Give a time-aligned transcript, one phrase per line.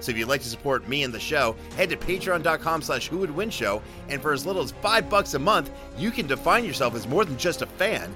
[0.00, 3.18] So if you'd like to support me and the show, head to patreon.com slash who
[3.18, 6.64] would win show, and for as little as five bucks a month, you can define
[6.64, 8.14] yourself as more than just a fan.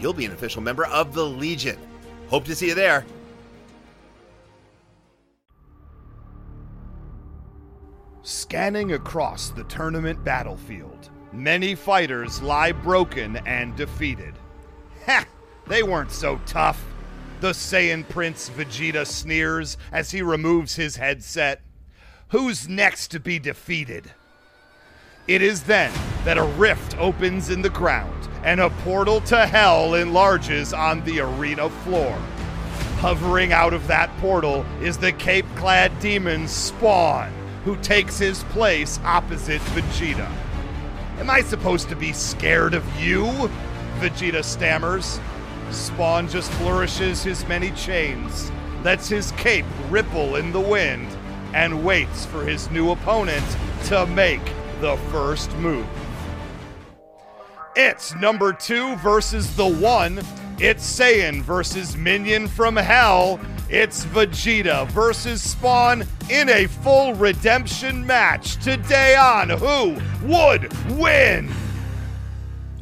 [0.00, 1.78] You'll be an official member of the Legion.
[2.28, 3.04] Hope to see you there.
[8.22, 14.34] Scanning across the tournament battlefield, many fighters lie broken and defeated.
[15.06, 15.24] Ha!
[15.68, 16.84] They weren't so tough.
[17.40, 21.60] The Saiyan Prince Vegeta sneers as he removes his headset.
[22.28, 24.12] Who's next to be defeated?
[25.28, 25.92] It is then
[26.24, 31.20] that a rift opens in the ground and a portal to hell enlarges on the
[31.20, 32.16] arena floor.
[33.00, 37.30] Hovering out of that portal is the cape clad demon Spawn,
[37.64, 40.30] who takes his place opposite Vegeta.
[41.18, 43.26] Am I supposed to be scared of you?
[43.98, 45.20] Vegeta stammers.
[45.70, 48.50] Spawn just flourishes his many chains,
[48.84, 51.08] lets his cape ripple in the wind,
[51.54, 53.44] and waits for his new opponent
[53.86, 54.42] to make
[54.80, 55.86] the first move.
[57.74, 60.22] It's number two versus the one.
[60.58, 63.38] It's Saiyan versus Minion from Hell.
[63.68, 71.52] It's Vegeta versus Spawn in a full redemption match today on Who Would Win?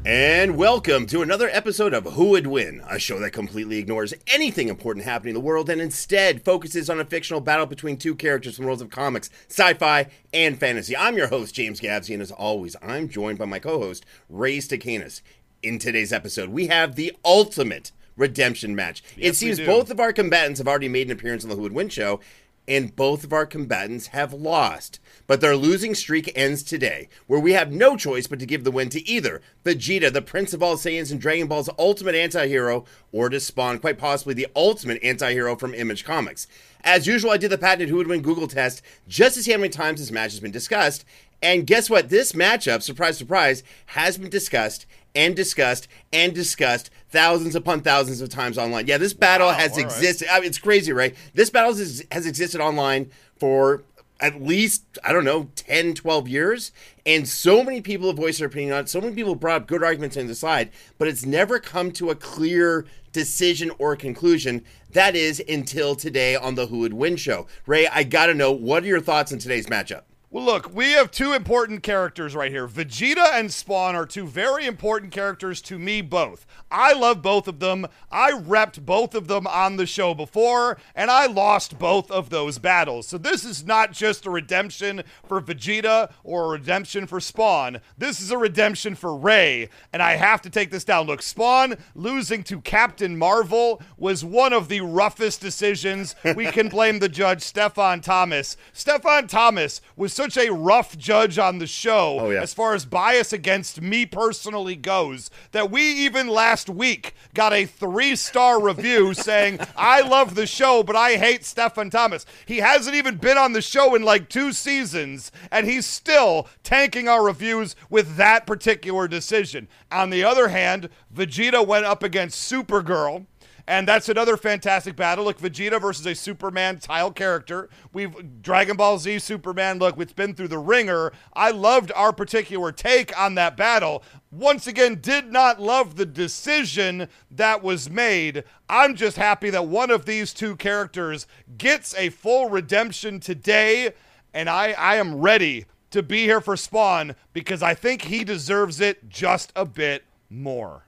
[0.06, 4.68] And welcome to another episode of Who Would Win, a show that completely ignores anything
[4.68, 8.56] important happening in the world and instead focuses on a fictional battle between two characters
[8.56, 10.94] from worlds of comics, sci fi, and fantasy.
[10.94, 14.58] I'm your host, James Gavsie, and as always, I'm joined by my co host, Ray
[14.58, 15.22] Stakenas.
[15.62, 19.02] In today's episode, we have the ultimate redemption match.
[19.16, 21.62] Yes, it seems both of our combatants have already made an appearance on the Who
[21.62, 22.20] Would Win show,
[22.66, 24.98] and both of our combatants have lost.
[25.26, 28.70] But their losing streak ends today, where we have no choice but to give the
[28.70, 33.28] win to either Vegeta, the Prince of all Saiyans and Dragon Ball's ultimate anti-hero, or
[33.28, 36.46] to Spawn, quite possibly the ultimate anti-hero from Image Comics.
[36.82, 39.58] As usual, I did the patented Who Would Win Google test just to see how
[39.58, 41.06] many times this match has been discussed.
[41.44, 42.08] And guess what?
[42.08, 48.30] This matchup, surprise, surprise, has been discussed and discussed and discussed thousands upon thousands of
[48.30, 48.86] times online.
[48.86, 49.84] Yeah, this battle has all right.
[49.84, 50.28] existed.
[50.32, 51.14] I mean, it's crazy, right?
[51.34, 53.84] This battle has, has existed online for
[54.20, 56.72] at least, I don't know, 10, 12 years.
[57.04, 58.88] And so many people have voiced their opinion on it.
[58.88, 62.08] So many people brought up good arguments on the side, but it's never come to
[62.08, 64.64] a clear decision or conclusion.
[64.92, 67.48] That is until today on the Who Would Win show.
[67.66, 70.04] Ray, I got to know, what are your thoughts on today's matchup?
[70.34, 72.66] Well, look, we have two important characters right here.
[72.66, 76.44] Vegeta and Spawn are two very important characters to me both.
[76.72, 77.86] I love both of them.
[78.10, 82.58] I repped both of them on the show before, and I lost both of those
[82.58, 83.06] battles.
[83.06, 87.80] So this is not just a redemption for Vegeta or a redemption for Spawn.
[87.96, 91.06] This is a redemption for Ray, and I have to take this down.
[91.06, 96.16] Look, Spawn losing to Captain Marvel was one of the roughest decisions.
[96.34, 98.56] We can blame the judge, Stefan Thomas.
[98.72, 102.40] Stefan Thomas was such such a rough judge on the show Oh, yeah.
[102.42, 107.66] as far as bias against me personally goes that we even last week got a
[107.66, 112.24] three star review saying, I love the show, but I hate Stefan Thomas.
[112.46, 117.06] He hasn't even been on the show in like two seasons, and he's still tanking
[117.06, 119.68] our reviews with that particular decision.
[119.92, 123.26] On the other hand, Vegeta went up against Supergirl.
[123.66, 125.24] And that's another fantastic battle.
[125.24, 127.70] Look, Vegeta versus a Superman tile character.
[127.94, 129.78] We've Dragon Ball Z Superman.
[129.78, 131.12] Look, it's been through the ringer.
[131.32, 134.02] I loved our particular take on that battle.
[134.30, 138.44] Once again, did not love the decision that was made.
[138.68, 141.26] I'm just happy that one of these two characters
[141.56, 143.92] gets a full redemption today,
[144.34, 148.80] and I, I am ready to be here for Spawn because I think he deserves
[148.80, 150.84] it just a bit more.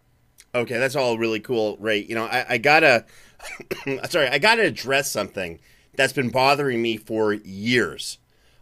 [0.56, 1.99] Okay, that's all really cool, Ray.
[1.99, 3.05] You know, I, I gotta,
[4.08, 5.58] sorry, I gotta address something
[5.97, 8.19] that's been bothering me for years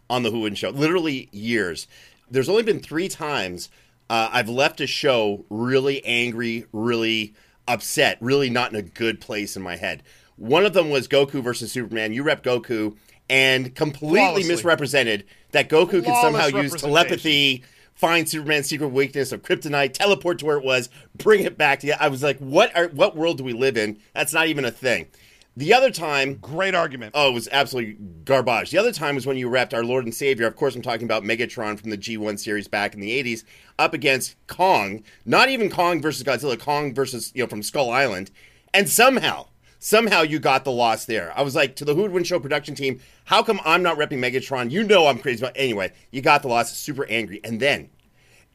[0.09, 0.69] on the Who and Show.
[0.69, 1.87] Literally years.
[2.29, 3.69] There's only been three times
[4.09, 7.33] uh, I've left a show really angry, really
[7.67, 10.03] upset, really not in a good place in my head.
[10.35, 12.13] One of them was Goku versus Superman.
[12.13, 12.97] You rep Goku
[13.29, 14.51] and completely Flawlessly.
[14.51, 17.63] misrepresented that Goku could somehow use telepathy
[17.95, 21.87] find Superman's secret weakness of kryptonite, teleport to where it was, bring it back to
[21.87, 21.93] you.
[21.99, 23.99] I was like, what are what world do we live in?
[24.13, 25.07] That's not even a thing.
[25.57, 27.13] The other time, Great argument.
[27.15, 27.93] oh, it was absolutely
[28.25, 28.71] garbage.
[28.71, 30.47] The other time was when you wrapped our Lord and Savior.
[30.47, 33.45] Of course, I'm talking about Megatron from the G1 series back in the 80s,
[33.79, 35.01] up against Kong.
[35.23, 38.31] Not even Kong versus Godzilla, Kong versus, you know, from Skull Island.
[38.73, 39.47] And somehow,
[39.85, 41.31] somehow you got the loss there.
[41.37, 43.97] I was like, to the Who Would Win Show production team, how come I'm not
[43.97, 44.71] repping Megatron?
[44.71, 47.39] You know I'm crazy about Anyway, you got the loss, super angry.
[47.43, 47.91] And then,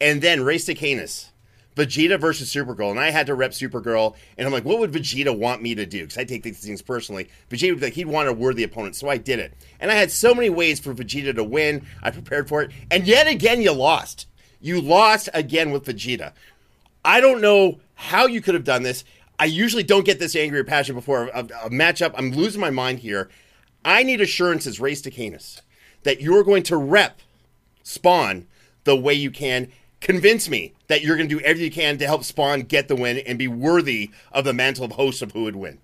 [0.01, 1.29] and then Ray Stakenas.
[1.77, 5.33] Vegeta versus Supergirl, and I had to rep Supergirl, and I'm like, what would Vegeta
[5.35, 6.01] want me to do?
[6.01, 7.29] Because I take these things personally.
[7.49, 9.53] Vegeta would be like, he'd want a worthy opponent, so I did it.
[9.79, 11.85] And I had so many ways for Vegeta to win.
[12.03, 14.27] I prepared for it, and yet again, you lost.
[14.59, 16.33] You lost again with Vegeta.
[17.05, 19.05] I don't know how you could have done this.
[19.41, 22.13] I usually don't get this angry or passionate before a, a matchup.
[22.15, 23.27] I'm losing my mind here.
[23.83, 25.61] I need assurances, Ray Stakenas,
[26.03, 27.21] that you're going to rep
[27.81, 28.45] Spawn
[28.83, 29.71] the way you can.
[29.99, 32.95] Convince me that you're going to do everything you can to help Spawn get the
[32.95, 35.79] win and be worthy of the mantle of host of who would win.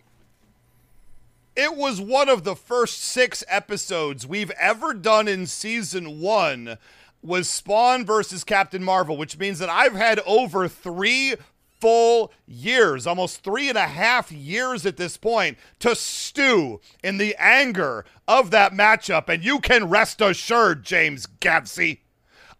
[1.56, 6.78] It was one of the first six episodes we've ever done in season one
[7.24, 11.34] was Spawn versus Captain Marvel, which means that I've had over three
[11.80, 17.36] full years, almost three and a half years at this point, to stew in the
[17.38, 19.30] anger of that matchup.
[19.30, 22.00] And you can rest assured, James Gavsie,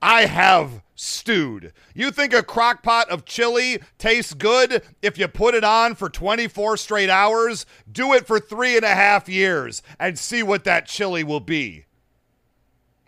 [0.02, 1.74] I have stewed.
[1.94, 6.10] You think a crock pot of chili tastes good if you put it on for
[6.10, 7.66] 24 straight hours?
[7.92, 11.86] Do it for three and a half years and see what that chili will be.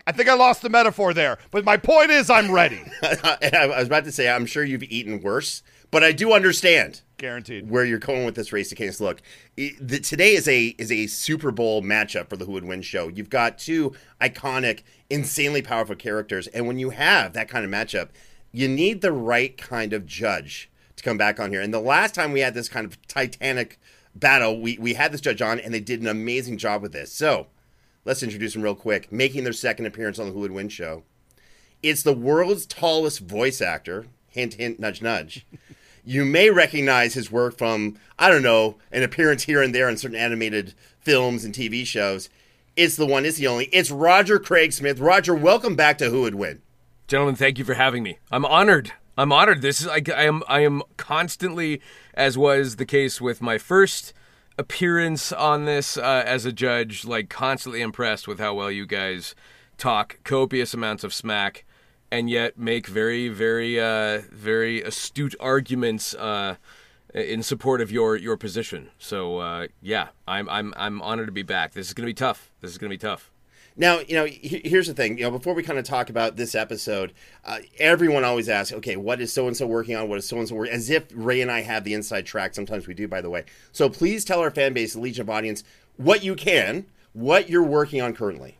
[0.07, 2.81] I think I lost the metaphor there, but my point is I'm ready.
[3.03, 5.61] I was about to say, I'm sure you've eaten worse,
[5.91, 7.69] but I do understand Guaranteed.
[7.69, 8.99] where you're going with this Ray Stakenas.
[8.99, 9.21] Look,
[9.55, 13.07] the, today is a is a Super Bowl matchup for the Who Would Win show.
[13.07, 18.09] You've got two iconic, insanely powerful characters, and when you have that kind of matchup,
[18.51, 21.61] you need the right kind of judge to come back on here.
[21.61, 23.79] And the last time we had this kind of titanic
[24.15, 27.11] battle, we we had this judge on, and they did an amazing job with this.
[27.11, 27.47] So
[28.05, 29.11] let's introduce them real quick.
[29.11, 31.03] Making their second appearance on the Who Would Win show,
[31.81, 34.07] it's the world's tallest voice actor.
[34.27, 35.45] Hint, hint, nudge, nudge.
[36.03, 39.97] You may recognize his work from, I don't know, an appearance here and there in
[39.97, 42.29] certain animated films and TV shows.
[42.75, 43.65] It's the one, it's the only.
[43.65, 44.99] It's Roger Craig Smith.
[44.99, 46.61] Roger, welcome back to Who Would Win.
[47.07, 48.19] Gentlemen, thank you for having me.
[48.31, 48.93] I'm honored.
[49.17, 49.61] I'm honored.
[49.61, 51.81] This is I, I am I am constantly,
[52.13, 54.13] as was the case with my first
[54.57, 59.35] appearance on this uh, as a judge, like constantly impressed with how well you guys
[59.77, 61.65] talk copious amounts of smack,
[62.11, 66.13] and yet make very very uh, very astute arguments.
[66.15, 66.55] Uh,
[67.11, 71.41] in support of your your position, so uh, yeah, I'm I'm I'm honored to be
[71.41, 71.73] back.
[71.73, 72.51] This is gonna be tough.
[72.61, 73.31] This is gonna be tough.
[73.79, 75.17] Now, you know, here's the thing.
[75.17, 77.13] You know, before we kind of talk about this episode,
[77.45, 80.09] uh, everyone always asks, okay, what is so and so working on?
[80.09, 80.73] What is so and so working?
[80.73, 82.53] As if Ray and I have the inside track.
[82.53, 83.45] Sometimes we do, by the way.
[83.71, 85.63] So please tell our fan base, the Legion of Audience,
[85.95, 88.58] what you can, what you're working on currently.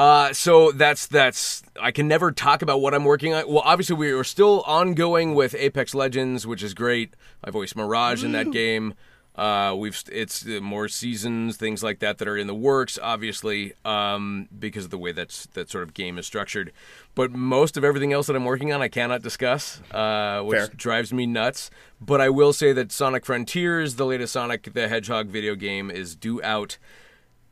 [0.00, 3.46] Uh, so that's that's I can never talk about what I'm working on.
[3.46, 7.12] Well, obviously we are still ongoing with Apex Legends, which is great.
[7.44, 8.94] I voiced Mirage in that game.
[9.36, 13.74] Uh, we've it's uh, more seasons, things like that that are in the works, obviously,
[13.84, 16.72] um, because of the way that's that sort of game is structured.
[17.14, 20.68] But most of everything else that I'm working on, I cannot discuss, uh, which Fair.
[20.68, 21.70] drives me nuts.
[22.00, 26.16] But I will say that Sonic Frontiers, the latest Sonic the Hedgehog video game, is
[26.16, 26.78] due out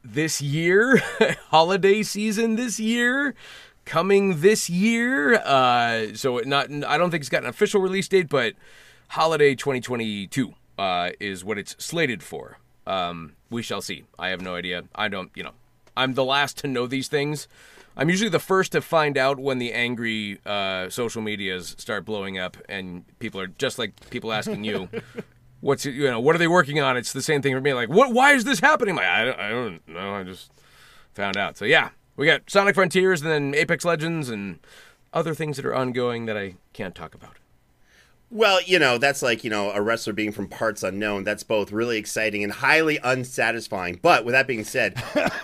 [0.05, 0.99] this year,
[1.51, 3.35] holiday season this year.
[3.85, 5.37] coming this year.
[5.37, 8.55] Uh, so not I don't think it's got an official release date, but
[9.09, 12.59] holiday 2022 uh, is what it's slated for.
[12.87, 14.05] Um, we shall see.
[14.19, 14.85] I have no idea.
[14.95, 15.31] I don't.
[15.35, 15.53] You know,
[15.97, 17.49] I'm the last to know these things.
[17.97, 22.39] I'm usually the first to find out when the angry uh, social medias start blowing
[22.39, 24.89] up, and people are just like people asking you,
[25.61, 26.21] "What's it, you know?
[26.21, 27.75] What are they working on?" It's the same thing for me.
[27.75, 28.13] Like, what?
[28.13, 28.97] Why is this happening?
[28.97, 30.15] Like, I, I don't know.
[30.15, 30.53] I just
[31.15, 31.57] found out.
[31.57, 34.59] So yeah, we got Sonic Frontiers, and then Apex Legends, and
[35.13, 37.37] other things that are ongoing that I can't talk about.
[38.31, 41.25] Well, you know, that's like, you know, a wrestler being from parts unknown.
[41.25, 44.01] That's both really exciting and highly unsatisfying.
[44.03, 45.03] But with that being said,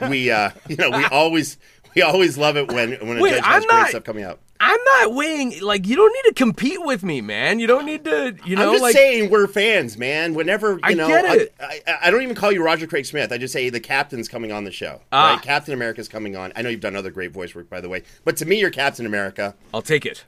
[0.08, 1.56] we uh you know, we always
[1.94, 4.24] we always love it when when a Wait, judge has I'm great not- stuff coming
[4.24, 4.40] out.
[4.60, 7.58] I'm not weighing like you don't need to compete with me, man.
[7.58, 10.32] You don't need to, you know, I'm just like saying we're fans, man.
[10.32, 11.54] Whenever you I know, get it.
[11.60, 13.30] I, I, I don't even call you Roger Craig Smith.
[13.32, 15.00] I just say the captain's coming on the show.
[15.12, 15.34] Ah.
[15.34, 15.42] Right?
[15.42, 16.52] Captain America's coming on.
[16.56, 18.70] I know you've done other great voice work, by the way, but to me, you're
[18.70, 19.54] Captain America.
[19.74, 20.24] I'll take it.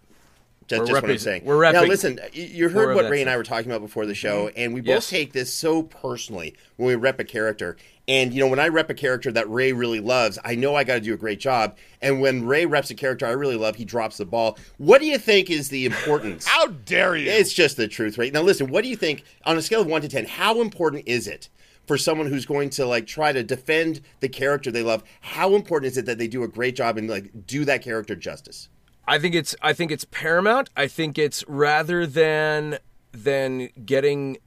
[0.66, 1.42] Just, We're just what I'm saying.
[1.44, 4.48] we're Now, listen, you- heard what Ray and I were talking about before the show,
[4.56, 5.08] and we both Yes.
[5.08, 7.76] take this so personally when we rep a character.
[8.08, 10.84] And, you know, when I rep a character that Ray really loves, I know I
[10.84, 11.76] got to do a great job.
[12.00, 14.58] And when Ray reps a character I really love, he drops the ball.
[14.78, 16.46] What do you think is the importance?
[16.46, 17.28] How dare you?
[17.28, 18.32] It's just the truth, right?
[18.32, 20.26] Now, listen, what do you think on a scale of one to 10?
[20.26, 21.48] How important is it
[21.86, 25.02] for someone who's going to like try to defend the character they love?
[25.20, 28.14] How important is it that they do a great job and like do that character
[28.14, 28.68] justice?
[29.08, 30.70] I think it's I think it's paramount.
[30.76, 32.78] I think it's rather than
[33.12, 34.38] than getting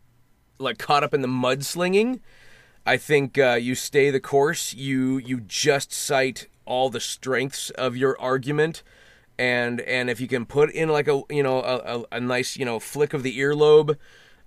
[0.60, 2.20] like caught up in the mudslinging.
[2.86, 4.74] I think uh, you stay the course.
[4.74, 8.84] You you just cite all the strengths of your argument,
[9.38, 12.58] and and if you can put in like a you know a, a, a nice
[12.58, 13.98] you know flick of the earlobe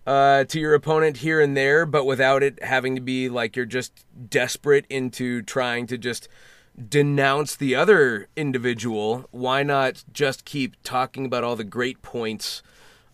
[0.07, 3.65] uh, to your opponent here and there, but without it having to be like you're
[3.67, 6.29] just desperate into trying to just
[6.89, 12.63] denounce the other individual, why not just keep talking about all the great points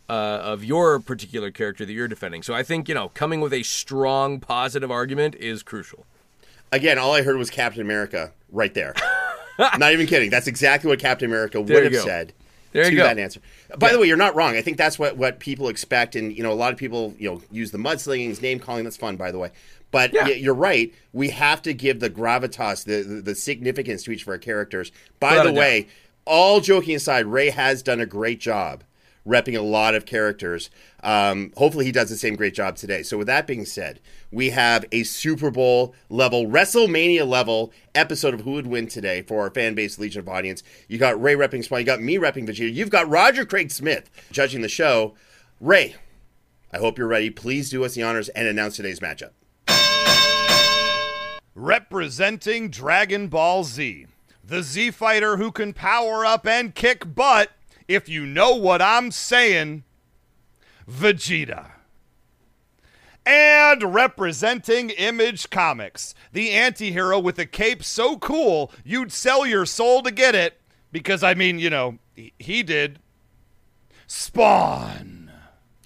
[0.09, 2.43] uh, of your particular character that you're defending?
[2.43, 6.07] So I think, you know, coming with a strong positive argument is crucial.
[6.73, 8.95] Again, all I heard was Captain America right there.
[9.59, 10.31] not even kidding.
[10.31, 12.05] That's exactly what Captain America There would have go.
[12.05, 12.33] said
[12.73, 13.05] There to you go.
[13.05, 13.41] that answer.
[13.79, 14.55] By the way, you're not wrong.
[14.57, 16.15] I think that's what, what people expect.
[16.17, 18.85] And, you know, a lot of people, you know, use the mudslingings, name calling.
[18.85, 19.51] That's fun, by the way.
[19.91, 20.29] But Yeah.
[20.29, 20.93] you're right.
[21.15, 24.93] We have to give the gravitas, the, the, the significance to each of our characters.
[25.19, 25.59] By Without the doubt.
[25.59, 25.89] way,
[26.27, 28.85] all joking aside, Ray has done a great job
[29.29, 30.71] repping a lot of characters.
[31.03, 33.03] Um, hopefully, he does the same great job today.
[33.03, 34.01] So, with that being said,
[34.33, 39.43] we have a Super Bowl level, WrestleMania level episode of Who Would Win today for
[39.43, 40.63] our fan base Legion of Audience.
[40.89, 44.11] You got Ray repping Spawn, you got me repping Vegeta, you've got Roger Craig Smith
[44.33, 45.15] judging the show.
[45.61, 45.97] Ray,
[46.73, 47.31] I hope you're ready.
[47.31, 49.31] Please do us the honors and announce today's matchup.
[51.55, 54.07] Representing Dragon Ball Z,
[54.45, 57.51] the Z fighter who can power up and kick butt,
[57.89, 59.85] if you know what I'm saying,
[60.89, 61.73] Vegeta.
[63.27, 69.67] And representing Image Comics, the anti hero with a cape so cool you'd sell your
[69.67, 70.61] soul to get it,
[70.93, 73.01] because I mean, you know, he, he did.
[74.07, 75.31] Spawn.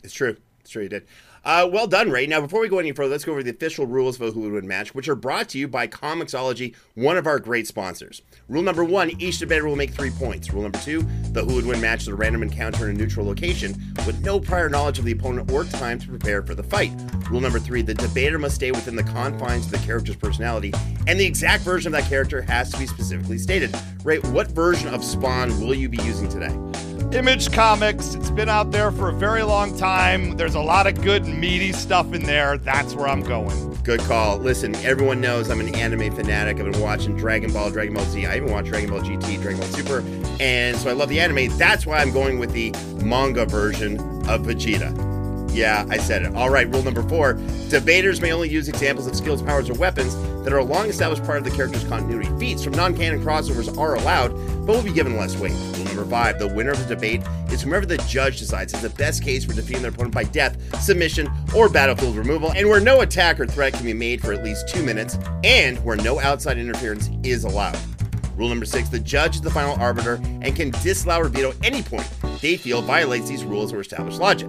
[0.04, 0.36] It's true.
[0.60, 0.82] It's true.
[0.82, 1.06] he did.
[1.44, 2.24] Uh, well done, Ray.
[2.28, 4.42] Now, before we go any further, let's go over the official rules of a Who
[4.42, 8.22] Would Win match, which are brought to you by Comixology, one of our great sponsors.
[8.48, 10.52] Rule number one: each debater will make three points.
[10.52, 13.26] Rule number two: the Who Would Win match is a random encounter in a neutral
[13.26, 13.74] location
[14.06, 16.92] with no prior knowledge of the opponent or time to prepare for the fight.
[17.28, 20.72] Rule number three: the debater must stay within the confines of the character's personality,
[21.08, 23.74] and the exact version of that character has to be specifically stated.
[24.04, 26.56] Ray, what version of Spawn will you be using today?
[27.14, 28.14] Image Comics.
[28.14, 30.34] It's been out there for a very long time.
[30.38, 32.56] There's a lot of good, meaty stuff in there.
[32.56, 33.74] That's where I'm going.
[33.84, 34.38] Good call.
[34.38, 36.58] Listen, everyone knows I'm an anime fanatic.
[36.58, 38.24] I've been watching Dragon Ball, Dragon Ball Z.
[38.24, 40.02] I even watched Dragon Ball GT, Dragon Ball Super,
[40.40, 41.54] and so I love the anime.
[41.58, 42.70] That's why I'm going with the
[43.04, 45.12] manga version of Vegeta.
[45.52, 46.34] Yeah, I said it.
[46.34, 47.34] All right, rule number four
[47.68, 51.24] debaters may only use examples of skills, powers, or weapons that are a long established
[51.24, 52.30] part of the character's continuity.
[52.38, 54.32] Feats from non canon crossovers are allowed,
[54.64, 55.52] but will be given less weight.
[55.52, 58.90] Rule number five the winner of the debate is whomever the judge decides is the
[58.90, 63.00] best case for defeating their opponent by death, submission, or battlefield removal, and where no
[63.00, 66.58] attack or threat can be made for at least two minutes, and where no outside
[66.58, 67.78] interference is allowed.
[68.36, 71.82] Rule number six the judge is the final arbiter and can disallow or veto any
[71.82, 72.08] point
[72.40, 74.48] they feel violates these rules or established logic.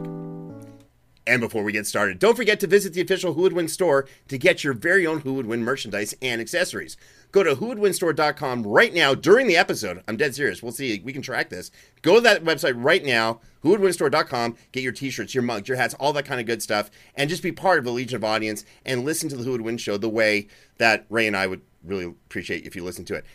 [1.26, 4.08] And before we get started, don't forget to visit the official Who Would Win store
[4.28, 6.98] to get your very own Who Would Win merchandise and accessories.
[7.34, 10.04] Go to whowouldwinstore.com right now during the episode.
[10.08, 10.62] I'm dead serious.
[10.62, 11.02] We'll see.
[11.04, 11.72] We can track this.
[12.04, 14.56] Go to that website right now, whowouldwinstore.com.
[14.72, 17.42] Get your t-shirts, your mugs, your hats, all that kind of good stuff, and just
[17.42, 19.98] be part of the Legion of Audience and listen to the Who Would Win show
[19.98, 20.48] the way
[20.78, 23.26] that Ray and I would really appreciate if you listen to it.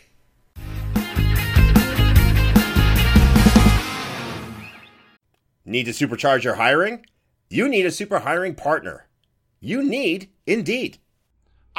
[5.65, 7.05] Need to supercharge your hiring?
[7.49, 9.07] You need a super hiring partner.
[9.59, 10.99] You need Indeed.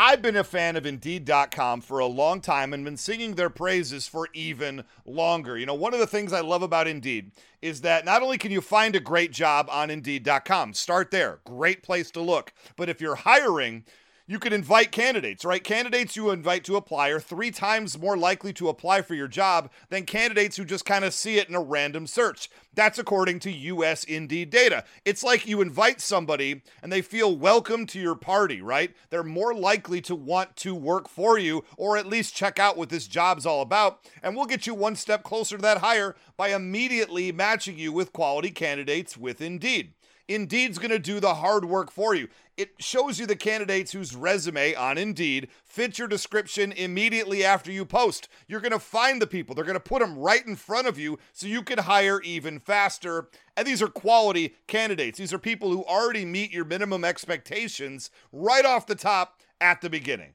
[0.02, 4.08] I've been a fan of Indeed.com for a long time and been singing their praises
[4.08, 5.58] for even longer.
[5.58, 8.50] You know, one of the things I love about Indeed is that not only can
[8.50, 13.02] you find a great job on Indeed.com, start there, great place to look, but if
[13.02, 13.84] you're hiring,
[14.30, 15.64] you can invite candidates, right?
[15.64, 19.68] Candidates you invite to apply are three times more likely to apply for your job
[19.88, 22.48] than candidates who just kind of see it in a random search.
[22.72, 24.84] That's according to US Indeed data.
[25.04, 28.94] It's like you invite somebody and they feel welcome to your party, right?
[29.08, 32.88] They're more likely to want to work for you or at least check out what
[32.88, 33.98] this job's all about.
[34.22, 38.12] And we'll get you one step closer to that hire by immediately matching you with
[38.12, 39.94] quality candidates with Indeed.
[40.30, 42.28] Indeed's going to do the hard work for you.
[42.56, 47.84] It shows you the candidates whose resume on Indeed fits your description immediately after you
[47.84, 48.28] post.
[48.46, 51.00] You're going to find the people, they're going to put them right in front of
[51.00, 53.28] you so you can hire even faster.
[53.56, 55.18] And these are quality candidates.
[55.18, 59.90] These are people who already meet your minimum expectations right off the top at the
[59.90, 60.34] beginning.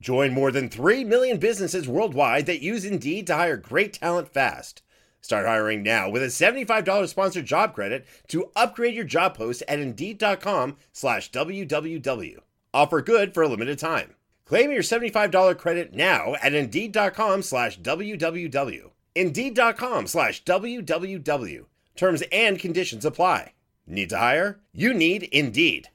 [0.00, 4.80] Join more than 3 million businesses worldwide that use Indeed to hire great talent fast.
[5.20, 9.78] Start hiring now with a $75 sponsored job credit to upgrade your job post at
[9.78, 12.38] Indeed.com slash WWW.
[12.72, 14.14] Offer good for a limited time.
[14.46, 18.90] Claim your $75 credit now at Indeed.com slash WWW.
[19.14, 21.66] Indeed.com slash WWW.
[21.96, 23.52] Terms and conditions apply.
[23.86, 24.60] Need to hire?
[24.72, 25.88] You need Indeed.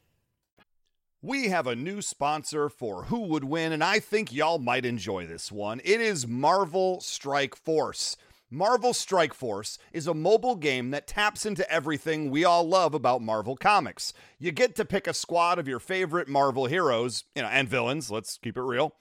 [1.22, 5.26] We have a new sponsor for Who Would Win, and I think y'all might enjoy
[5.26, 5.82] this one.
[5.84, 8.16] It is Marvel Strike Force.
[8.52, 13.24] Marvel Strike Force is a mobile game that taps into everything we all love about
[13.24, 14.14] Marvel Comics.
[14.38, 18.12] You get to pick a squad of your favorite Marvel heroes, you know, and villains,
[18.12, 18.94] let's keep it real,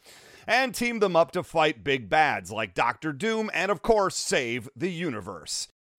[0.47, 4.71] and team them up to fight big bads like Doctor Doom and, of course, save
[4.75, 5.69] the universe.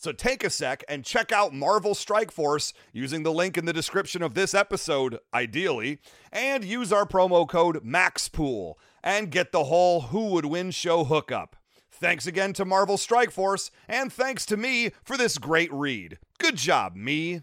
[0.00, 3.72] So take a sec and check out Marvel Strike Force using the link in the
[3.74, 6.00] description of this episode, ideally,
[6.32, 11.54] and use our promo code MAXPOOL and get the whole Who Would Win show hookup.
[11.90, 16.16] Thanks again to Marvel Strike Force, and thanks to me for this great read.
[16.38, 17.42] Good job, me.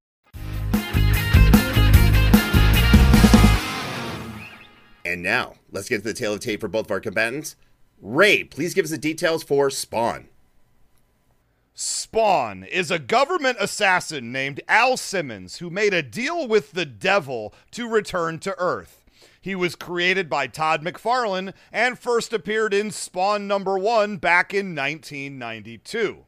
[5.21, 7.55] And now, let's get to the tale of tape for both of our combatants.
[8.01, 10.29] Ray, please give us the details for Spawn.
[11.75, 17.53] Spawn is a government assassin named Al Simmons who made a deal with the devil
[17.69, 19.05] to return to Earth.
[19.39, 24.75] He was created by Todd McFarlane and first appeared in Spawn number 1 back in
[24.75, 26.25] 1992.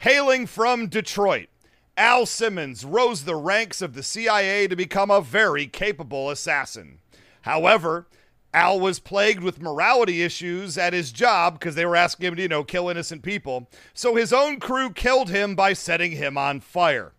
[0.00, 1.48] Hailing from Detroit,
[1.96, 6.98] Al Simmons rose the ranks of the CIA to become a very capable assassin.
[7.42, 8.06] However,
[8.54, 12.42] Al was plagued with morality issues at his job because they were asking him to,
[12.42, 13.68] you know, kill innocent people.
[13.94, 17.12] So his own crew killed him by setting him on fire.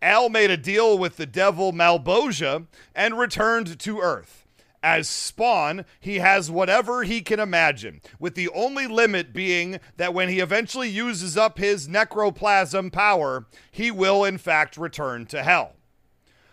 [0.00, 4.46] Al made a deal with the devil Malebolgia and returned to Earth.
[4.82, 10.30] As Spawn, he has whatever he can imagine, with the only limit being that when
[10.30, 15.74] he eventually uses up his necroplasm power, he will in fact return to hell.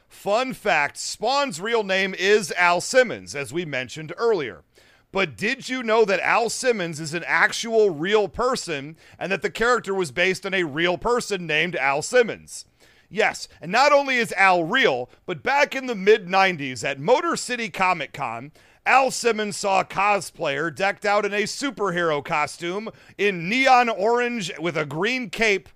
[0.08, 4.64] Fun fact Spawn's real name is Al Simmons, as we mentioned earlier.
[5.12, 9.50] But did you know that Al Simmons is an actual real person and that the
[9.50, 12.66] character was based on a real person named Al Simmons?
[13.10, 17.38] Yes, and not only is Al real, but back in the mid 90s at Motor
[17.38, 18.52] City Comic Con,
[18.86, 24.78] Al Simmons saw a cosplayer decked out in a superhero costume in neon orange with
[24.78, 25.70] a green cape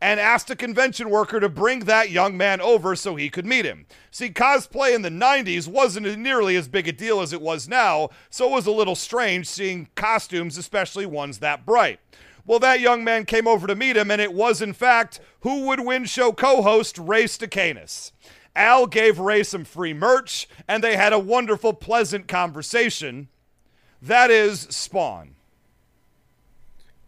[0.00, 3.64] and asked a convention worker to bring that young man over so he could meet
[3.64, 3.86] him.
[4.10, 8.10] See, cosplay in the 90s wasn't nearly as big a deal as it was now,
[8.30, 12.00] so it was a little strange seeing costumes, especially ones that bright.
[12.46, 15.66] Well, that young man came over to meet him, and it was, in fact, Who
[15.66, 18.12] Would Win show co host Ray Stakenas.
[18.56, 23.28] Al gave Ray some free merch, and they had a wonderful, pleasant conversation.
[24.00, 25.34] That is Spawn.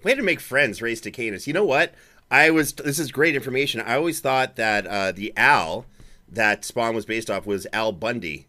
[0.03, 1.47] Way to make friends, Ray Stakenas.
[1.47, 1.95] You know what?
[2.31, 2.73] I was.
[2.75, 3.81] This is great information.
[3.81, 5.87] I always thought that uh, the Al
[6.29, 8.47] that Spawn was based off was Al Bundy,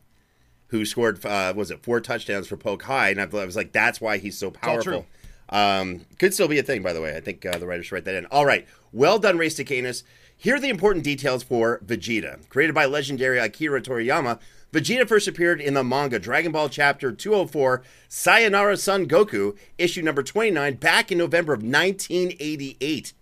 [0.67, 3.99] who scored uh, was it four touchdowns for Polk High, and I was like, that's
[3.99, 5.05] why he's so powerful.
[5.49, 7.15] Um, could still be a thing, by the way.
[7.15, 8.25] I think uh, the writers should write that in.
[8.27, 10.03] All right, well done, Ray Stakenas.
[10.37, 12.47] Here are the important details for Vegeta.
[12.49, 14.39] Created by legendary Akira Toriyama,
[14.71, 20.23] Vegeta first appeared in the manga Dragon Ball Chapter 204 Sayonara Son Goku, issue number
[20.23, 23.13] 29, back in November of 1988.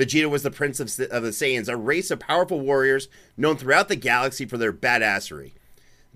[0.00, 3.88] Vegeta was the prince of, of the Saiyans, a race of powerful warriors known throughout
[3.88, 5.52] the galaxy for their badassery.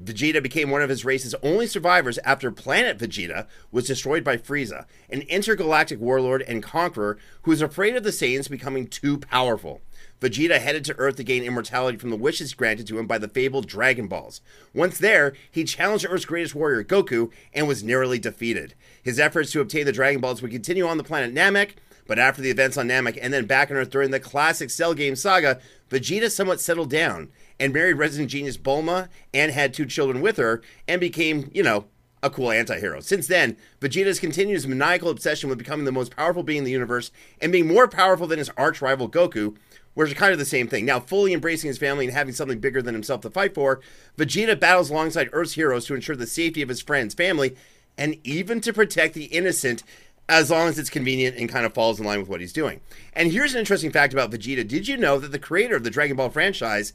[0.02, 4.86] Vegeta became one of his race's only survivors after planet Vegeta was destroyed by Frieza,
[5.10, 9.82] an intergalactic warlord and conqueror who was afraid of the Saiyans becoming too powerful.
[10.18, 13.28] Vegeta headed to Earth to gain immortality from the wishes granted to him by the
[13.28, 14.40] fabled Dragon Balls.
[14.72, 18.74] Once there, he challenged Earth's greatest warrior, Goku, and was narrowly defeated.
[19.02, 21.72] His efforts to obtain the Dragon Balls would continue on the planet Namek,
[22.06, 24.94] but after the events on Namek and then back on Earth during the classic Cell
[24.94, 30.20] game saga, Vegeta somewhat settled down and married resident genius Bulma and had two children
[30.20, 31.86] with her and became, you know,
[32.22, 33.00] a cool anti-hero.
[33.00, 36.70] Since then, Vegeta's continued his maniacal obsession with becoming the most powerful being in the
[36.70, 39.54] universe and being more powerful than his arch rival Goku,
[39.92, 40.86] which is kind of the same thing.
[40.86, 43.80] Now, fully embracing his family and having something bigger than himself to fight for,
[44.16, 47.54] Vegeta battles alongside Earth's heroes to ensure the safety of his friends, family,
[47.96, 49.82] and even to protect the innocent
[50.28, 52.80] as long as it's convenient and kind of falls in line with what he's doing.
[53.12, 54.66] And here's an interesting fact about Vegeta.
[54.66, 56.92] Did you know that the creator of the Dragon Ball franchise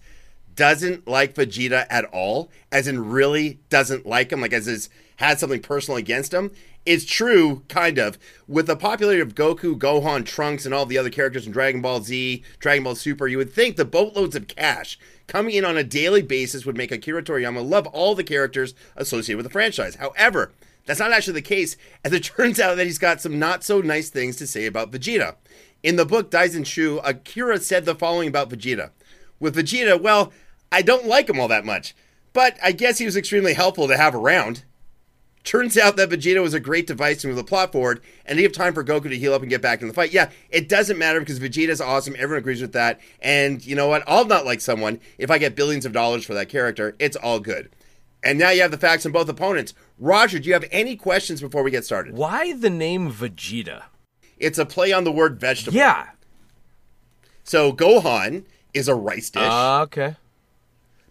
[0.56, 2.50] doesn't like Vegeta at all?
[2.72, 6.52] As in really doesn't like him, like as is had something personal against him?
[6.86, 8.18] It's true, kind of.
[8.48, 12.02] With the popularity of Goku, Gohan, Trunks, and all the other characters in Dragon Ball
[12.02, 15.84] Z, Dragon Ball Super, you would think the boatloads of cash coming in on a
[15.84, 19.96] daily basis would make Akira Toriyama love all the characters associated with the franchise.
[19.96, 20.52] However,
[20.90, 23.80] that's not actually the case, as it turns out that he's got some not so
[23.80, 25.36] nice things to say about Vegeta.
[25.84, 28.90] In the book Daizenshuu, Akira said the following about Vegeta.
[29.40, 30.34] With Vegeta, well,
[30.72, 31.96] I don't like him all that much,
[32.34, 34.64] but I guess he was extremely helpful to have around.
[35.44, 38.42] Turns out that Vegeta was a great device to move the plot forward and to
[38.42, 40.12] give time for Goku to heal up and get back in the fight.
[40.12, 42.16] Yeah, it doesn't matter because Vegeta's awesome.
[42.18, 43.00] Everyone agrees with that.
[43.22, 44.04] And you know what?
[44.08, 46.96] I'll not like someone if I get billions of dollars for that character.
[46.98, 47.70] It's all good.
[48.24, 49.74] And now you have the facts on both opponents.
[49.98, 52.16] Roger, do you have any questions before we get started?
[52.16, 53.84] Why the name Vegeta?
[54.38, 55.78] It's a play on the word vegetable.
[55.78, 56.10] Yeah.
[57.44, 59.42] So Gohan is a rice dish.
[59.44, 60.16] Uh, okay.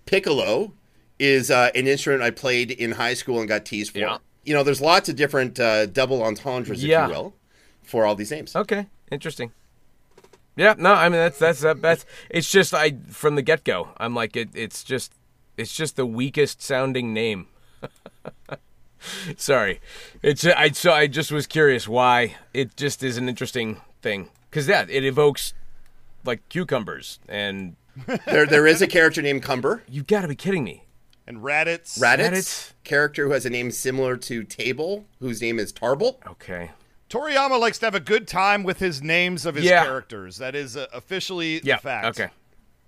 [0.06, 0.72] Piccolo
[1.18, 3.98] is uh, an instrument I played in high school and got teased for.
[3.98, 4.18] Yeah.
[4.44, 7.04] You know, there's lots of different uh, double entendres, Yeah.
[7.04, 7.34] if you will,
[7.82, 8.54] for all these names.
[8.56, 8.86] Okay.
[9.10, 9.52] Interesting.
[10.56, 10.74] Yeah.
[10.78, 10.92] No.
[10.92, 12.06] I mean, that's that's that's.
[12.30, 13.88] It's just I from the get go.
[13.98, 14.48] I'm like it.
[14.54, 15.12] It's just
[15.58, 17.48] it's just the weakest sounding name.
[19.36, 19.80] Sorry.
[20.22, 24.66] It's I so I just was curious why it just is an interesting thing because
[24.68, 25.54] yeah, it evokes
[26.24, 27.76] like cucumbers and
[28.26, 29.82] there, there is a character named Cumber.
[29.88, 30.84] You've got to be kidding me.
[31.26, 31.98] And Raditz.
[32.00, 32.72] Raditz, Raditz?
[32.84, 36.16] character who has a name similar to Table, whose name is Tarble.
[36.26, 36.70] Okay.
[37.10, 39.84] Toriyama likes to have a good time with his names of his Yeah.
[39.84, 40.38] characters.
[40.38, 41.76] That is uh, officially Yeah.
[41.76, 42.06] the fact.
[42.06, 42.28] Okay.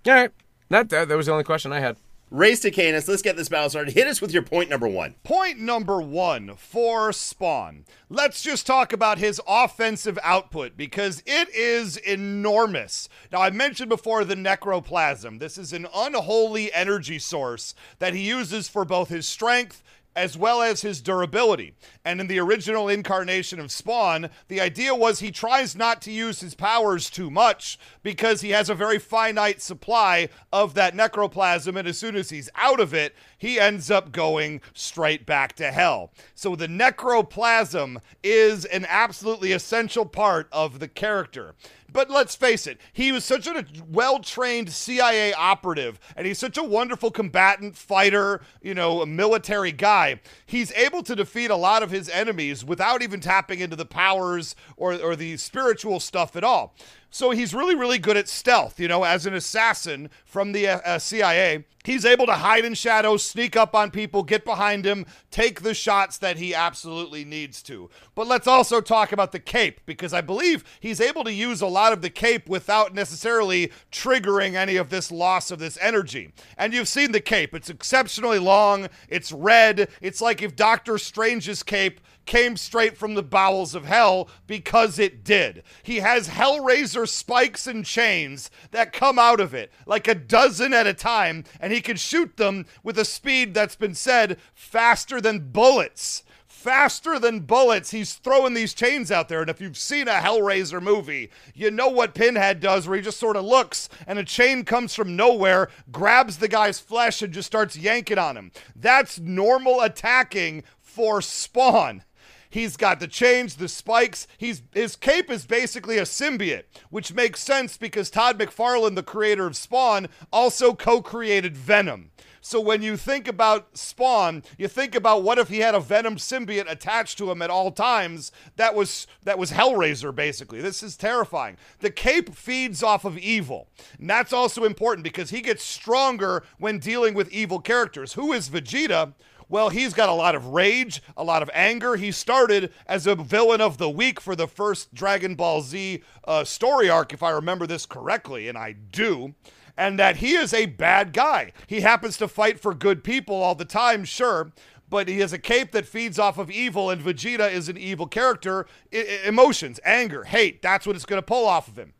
[0.07, 0.31] All right.
[0.69, 1.97] That, that that was the only question I had.
[2.31, 3.09] Ray Stakenas.
[3.09, 3.93] Let's get this battle started.
[3.93, 5.15] Hit us with your point number one.
[5.21, 7.83] Point number one for Spawn.
[8.09, 13.09] Let's just talk about his offensive output because it is enormous.
[13.33, 15.39] Now, I mentioned before the necroplasm.
[15.39, 19.83] This is an unholy energy source that he uses for both his strength
[20.15, 21.73] as well as his durability.
[22.03, 26.41] And in the original incarnation of Spawn, the idea was he tries not to use
[26.41, 31.77] his powers too much because he has a very finite supply of that necroplasm.
[31.77, 35.71] And as soon as he's out of it, he ends up going straight back to
[35.71, 36.11] hell.
[36.35, 41.55] So the necroplasm is an absolutely essential part of the character.
[41.93, 46.57] But let's face it, he was such a well trained CIA operative, and he's such
[46.57, 50.21] a wonderful combatant, fighter, you know, a military guy.
[50.45, 54.55] He's able to defeat a lot of his enemies without even tapping into the powers
[54.77, 56.75] or, or the spiritual stuff at all.
[57.13, 58.79] So he's really, really good at stealth.
[58.79, 62.73] You know, as an assassin from the uh, uh CIA, he's able to hide in
[62.73, 67.61] shadows, sneak up on people, get behind him, take the shots that he absolutely needs
[67.63, 67.89] to.
[68.15, 71.67] But let's also talk about the cape, because I believe he's able to use a
[71.67, 76.31] lot of the cape without necessarily triggering any of this loss of this energy.
[76.57, 81.61] And you've seen the cape, it's exceptionally long, it's red, it's like if Doctor Strange's
[81.61, 85.63] cape came straight from the bowels of hell because it did.
[85.83, 90.87] He has Hellraiser spikes and chains that come out of it, like a dozen at
[90.87, 95.51] a time, and he can shoot them with a speed that's been said faster than
[95.51, 96.23] bullets
[96.61, 97.89] faster than bullets.
[97.89, 99.41] He's throwing these chains out there.
[99.41, 103.19] And if you've seen a Hellraiser movie, you know what Pinhead does, where he just
[103.19, 107.47] sort of looks and a chain comes from nowhere, grabs the guy's flesh, and just
[107.47, 108.51] starts yanking on him.
[108.75, 112.03] That's normal attacking for Spawn.
[112.51, 114.27] He's got the chains, the spikes.
[114.37, 119.47] He's his cape is basically a symbiote, which makes sense because Todd McFarlane, the creator
[119.47, 122.11] of Spawn, also co-created Venom.
[122.41, 126.17] So when you think about Spawn, you think about what if he had a Venom
[126.17, 128.31] symbiote attached to him at all times?
[128.55, 130.59] That was that was Hellraiser basically.
[130.59, 131.57] This is terrifying.
[131.79, 133.69] The cape feeds off of evil.
[133.97, 138.13] And that's also important because he gets stronger when dealing with evil characters.
[138.13, 139.13] Who is Vegeta?
[139.51, 141.97] Well, he's got a lot of rage, a lot of anger.
[141.97, 146.45] He started as a villain of the week for the first Dragon Ball Z uh,
[146.45, 149.35] story arc, if I remember this correctly, and I do.
[149.75, 151.51] And that he is a bad guy.
[151.67, 154.53] He happens to fight for good people all the time, sure,
[154.89, 158.07] but he has a cape that feeds off of evil, and Vegeta is an evil
[158.07, 158.65] character.
[158.93, 161.91] I- emotions, anger, hate, that's what it's going to pull off of him.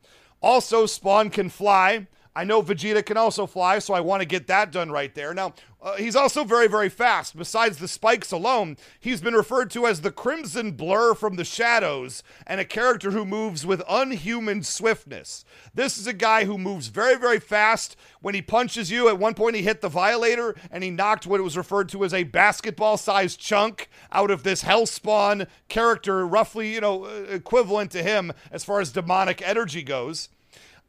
[0.41, 2.07] Also, Spawn can fly.
[2.34, 5.34] I know Vegeta can also fly, so I want to get that done right there.
[5.34, 7.36] Now, uh, he's also very, very fast.
[7.36, 12.24] Besides the spikes alone, he's been referred to as the Crimson Blur from the shadows
[12.48, 15.44] and a character who moves with unhuman swiftness.
[15.74, 17.98] This is a guy who moves very, very fast.
[18.22, 21.41] When he punches you, at one point he hit the Violator and he knocked what
[21.41, 26.82] was referred to as a basketball sized chunk out of this Hellspawn character, roughly, you
[26.82, 30.30] know, uh, equivalent to him as far as demonic energy goes.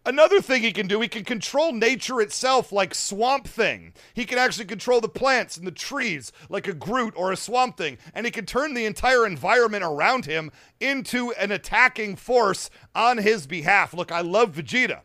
[0.05, 3.93] Another thing he can do, he can control nature itself like Swamp Thing.
[4.15, 7.77] He can actually control the plants and the trees like a Groot or a Swamp
[7.77, 13.19] Thing, and he can turn the entire environment around him into an attacking force on
[13.19, 13.95] his behalf.
[13.95, 15.03] Look, I love Vegeta.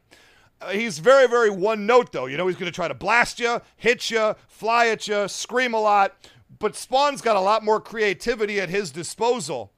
[0.59, 2.25] Uh, he's very, very one note, though.
[2.25, 5.75] You know, he's going to try to blast you, hit you, fly at you, scream
[5.75, 6.15] a lot.
[6.57, 9.73] But Spawn's got a lot more creativity at his disposal.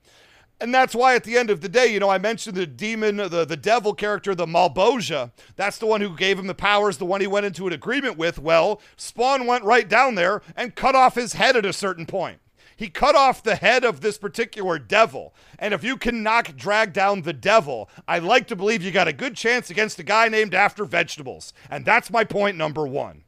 [0.62, 3.17] And that's why at the end of the day, you know, I mentioned the demon,
[3.17, 5.32] the, the devil character, the Malebolgia.
[5.56, 8.17] That's the one who gave him the powers, the one he went into an agreement
[8.17, 8.39] with.
[8.39, 12.39] Well, Spawn went right down there and cut off his head at a certain point.
[12.76, 15.34] He cut off the head of this particular devil.
[15.58, 19.10] And if you can knock, drag down the devil, I like to believe you got
[19.10, 21.54] a good chance against a guy named after vegetables.
[21.69, 23.24] And that's my point number one.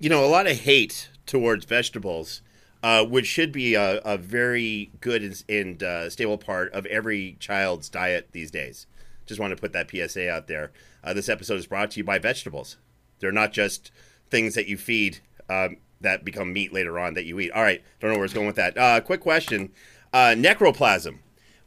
[0.00, 2.42] You know, a lot of hate towards vegetables
[2.82, 7.36] uh, which should be a, a very good and, and uh, stable part of every
[7.40, 8.86] child's diet these days.
[9.26, 10.72] Just want to put that PSA out there.
[11.04, 12.76] Uh, this episode is brought to you by vegetables.
[13.20, 13.92] They're not just
[14.30, 17.52] things that you feed um, that become meat later on that you eat.
[17.52, 18.76] All right, don't know where it's going with that.
[18.76, 19.70] Uh, quick question:
[20.12, 21.18] uh, necroplasm.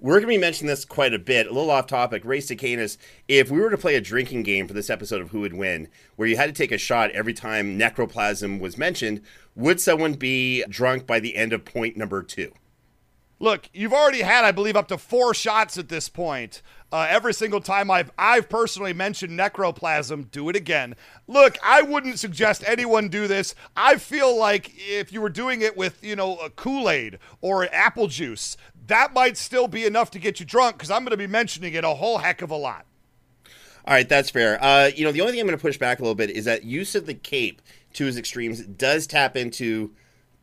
[0.03, 2.25] We're going to be mentioning this quite a bit, a little off topic.
[2.25, 2.97] Ray Canis,
[3.29, 5.87] if we were to play a drinking game for this episode of Who Would Win,
[6.17, 9.21] where you had to take a shot every time necroplasm was mentioned,
[9.55, 12.51] would someone be drunk by the end of point number two?
[13.39, 16.61] Look, you've already had, I believe, up to four shots at this point.
[16.93, 20.95] Uh, every single time I've I've personally mentioned necroplasm, do it again.
[21.27, 23.55] Look, I wouldn't suggest anyone do this.
[23.75, 27.65] I feel like if you were doing it with you know a Kool Aid or
[27.73, 28.55] apple juice,
[28.87, 31.73] that might still be enough to get you drunk because I'm going to be mentioning
[31.73, 32.85] it a whole heck of a lot.
[33.85, 34.63] All right, that's fair.
[34.63, 36.45] Uh, you know, the only thing I'm going to push back a little bit is
[36.45, 37.61] that use of the cape
[37.93, 39.91] to its extremes does tap into,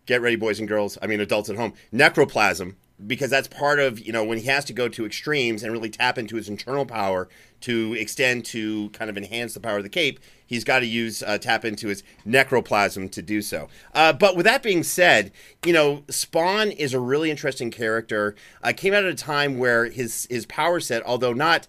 [0.06, 2.74] get ready, boys and girls, I mean, adults at home, necroplasm,
[3.06, 5.90] because that's part of, you know, when he has to go to extremes and really
[5.90, 7.28] tap into his internal power
[7.62, 11.22] to extend to kind of enhance the power of the cape, he's got to use
[11.22, 13.68] uh, tap into his necroplasm to do so.
[13.94, 15.32] Uh, but with that being said,
[15.64, 18.34] you know, Spawn is a really interesting character.
[18.62, 21.68] Uh, came out at a time where his his power set, although not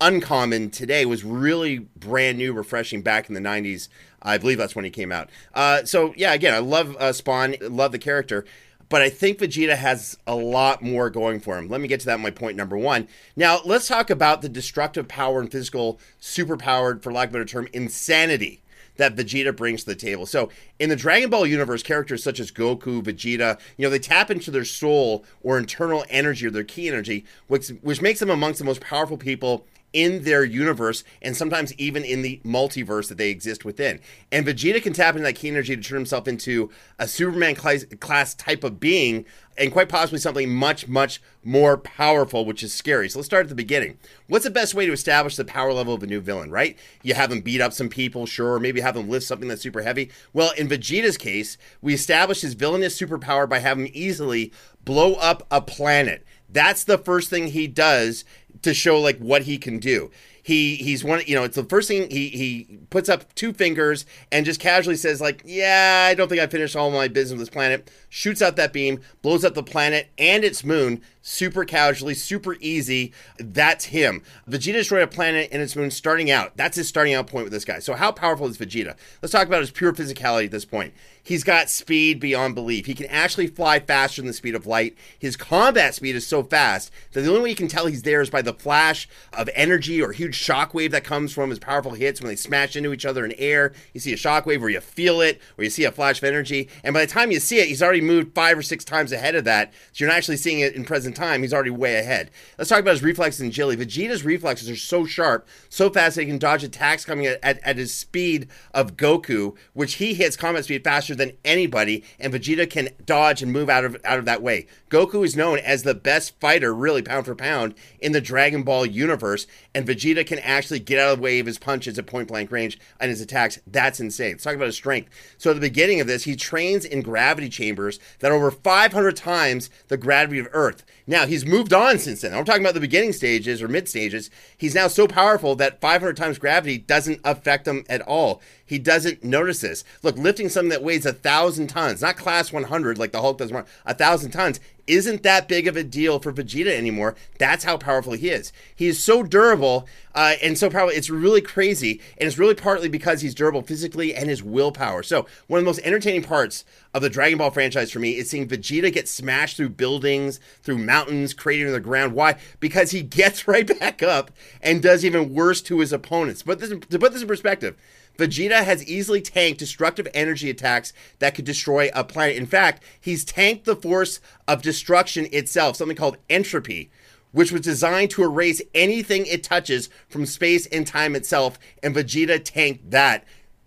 [0.00, 3.88] uncommon today, was really brand new, refreshing back in the '90s.
[4.22, 5.30] I believe that's when he came out.
[5.54, 8.44] Uh, so yeah, again, I love uh, Spawn, love the character
[8.90, 11.68] but I think Vegeta has a lot more going for him.
[11.68, 13.08] Let me get to that my point number one.
[13.36, 17.44] Now, let's talk about the destructive power and physical, superpowered, for lack of a better
[17.46, 18.60] term, insanity
[18.96, 20.26] that Vegeta brings to the table.
[20.26, 20.50] So,
[20.80, 24.50] in the Dragon Ball universe, characters such as Goku, Vegeta, you know, they tap into
[24.50, 28.64] their soul or internal energy or their ki energy, which, which makes them amongst the
[28.64, 33.64] most powerful people in their universe and sometimes even in the multiverse that they exist
[33.64, 34.00] within.
[34.30, 38.34] And Vegeta can tap into that ki energy to turn himself into a Superman class,
[38.34, 39.24] type of being
[39.58, 43.10] and quite possibly something much, much more powerful, which is scary.
[43.10, 43.98] So let's start at the beginning.
[44.26, 46.78] What's the best way to establish the power level of a new villain, right?
[47.02, 49.60] You have them beat up some people, sure, or maybe have them lift something that's
[49.60, 50.10] super heavy.
[50.32, 54.52] Well, in Vegeta's case, we establish his villainous superpower by having him easily
[54.84, 56.24] blow up a planet.
[56.48, 58.24] That's the first thing he does
[58.62, 60.10] to show like what he can do.
[60.42, 64.06] He he's one you know it's the first thing he he puts up two fingers
[64.32, 67.40] and just casually says like yeah i don't think i finished all my business with
[67.40, 67.90] this planet.
[68.08, 73.12] Shoots out that beam blows up the planet and its moon super casually super easy.
[73.38, 74.22] That's him.
[74.48, 76.56] Vegeta destroyed a planet and its moon starting out.
[76.56, 77.78] That's his starting out point with this guy.
[77.78, 78.96] So how powerful is vegeta?
[79.22, 80.94] Let's talk about his pure physicality at this point.
[81.22, 82.86] He's got speed beyond belief.
[82.86, 84.96] He can actually fly faster than the speed of light.
[85.18, 88.22] His combat speed is so fast that the only way you can tell he's there
[88.22, 92.20] is by the flash of energy or huge shockwave that comes from his powerful hits
[92.20, 93.72] when they smash into each other in air.
[93.92, 96.68] You see a shockwave where you feel it, where you see a flash of energy,
[96.82, 99.34] and by the time you see it, he's already moved five or six times ahead
[99.34, 99.72] of that.
[99.92, 101.42] So you're not actually seeing it in present time.
[101.42, 102.30] He's already way ahead.
[102.58, 103.84] Let's talk about his reflexes and agility.
[103.84, 107.58] Vegeta's reflexes are so sharp, so fast that he can dodge attacks coming at, at,
[107.62, 112.68] at his speed of Goku, which he hits combat speed faster than anybody, and Vegeta
[112.68, 114.66] can dodge and move out of out of that way.
[114.90, 118.86] Goku is known as the best fighter, really pound for pound, in the Dragon Ball
[118.86, 122.28] universe, and Vegeta can actually get out of the way of his punches at point
[122.28, 123.60] blank range and his attacks.
[123.66, 124.32] That's insane.
[124.32, 125.10] Let's talk about his strength.
[125.38, 129.16] So at the beginning of this, he trains in gravity chambers that are over 500
[129.16, 130.84] times the gravity of Earth.
[131.10, 132.32] Now he's moved on since then.
[132.32, 134.30] I'm talking about the beginning stages or mid stages.
[134.56, 138.40] He's now so powerful that 500 times gravity doesn't affect him at all.
[138.70, 139.82] He doesn't notice this.
[140.04, 143.50] Look, lifting something that weighs a thousand tons, not class 100 like the Hulk does,
[143.84, 147.16] a thousand tons, isn't that big of a deal for Vegeta anymore.
[147.38, 148.52] That's how powerful he is.
[148.72, 150.96] He is so durable uh, and so powerful.
[150.96, 152.00] It's really crazy.
[152.16, 155.02] And it's really partly because he's durable physically and his willpower.
[155.02, 158.30] So, one of the most entertaining parts of the Dragon Ball franchise for me is
[158.30, 162.12] seeing Vegeta get smashed through buildings, through mountains, cratered in the ground.
[162.12, 162.36] Why?
[162.60, 164.30] Because he gets right back up
[164.62, 166.44] and does even worse to his opponents.
[166.44, 167.76] But this, to put this in perspective,
[168.18, 172.36] Vegeta has easily tanked destructive energy attacks that could destroy a planet.
[172.36, 176.90] In fact, he's tanked the force of destruction itself, something called entropy,
[177.32, 181.58] which was designed to erase anything it touches from space and time itself.
[181.82, 183.24] And Vegeta tanked that.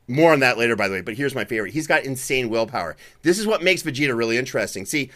[0.07, 1.71] More on that later, by the way, but here's my favorite.
[1.71, 2.97] He's got insane willpower.
[3.21, 4.85] This is what makes Vegeta really interesting.
[4.85, 5.11] See,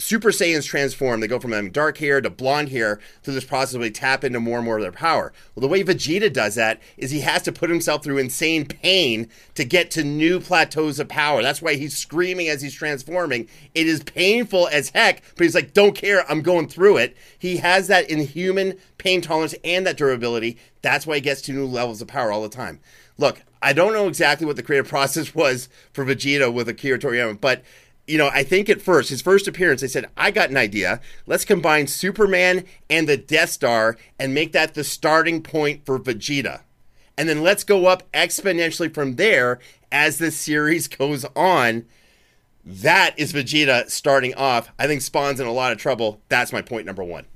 [0.00, 1.20] Super Saiyans transform.
[1.20, 4.24] They go from having dark hair to blonde hair through this process where they tap
[4.24, 5.32] into more and more of their power.
[5.54, 9.28] Well, the way Vegeta does that is he has to put himself through insane pain
[9.54, 11.42] to get to new plateaus of power.
[11.42, 13.48] That's why he's screaming as he's transforming.
[13.74, 17.16] It is painful as heck, but he's like, don't care, I'm going through it.
[17.38, 20.56] He has that inhuman pain tolerance and that durability.
[20.82, 22.80] That's why he gets to new levels of power all the time.
[23.18, 27.38] Look, I don't know exactly what the creative process was for Vegeta with Akira Toriyama,
[27.38, 27.62] but
[28.10, 31.00] you know, I think at first, his first appearance, they said, I got an idea.
[31.26, 36.62] Let's combine Superman and the Death Star and make that the starting point for Vegeta.
[37.16, 39.60] And then let's go up exponentially from there
[39.92, 41.86] as the series goes on.
[42.64, 44.72] That is Vegeta starting off.
[44.76, 46.20] I think Spawn's in a lot of trouble.
[46.28, 47.26] That's my point number one.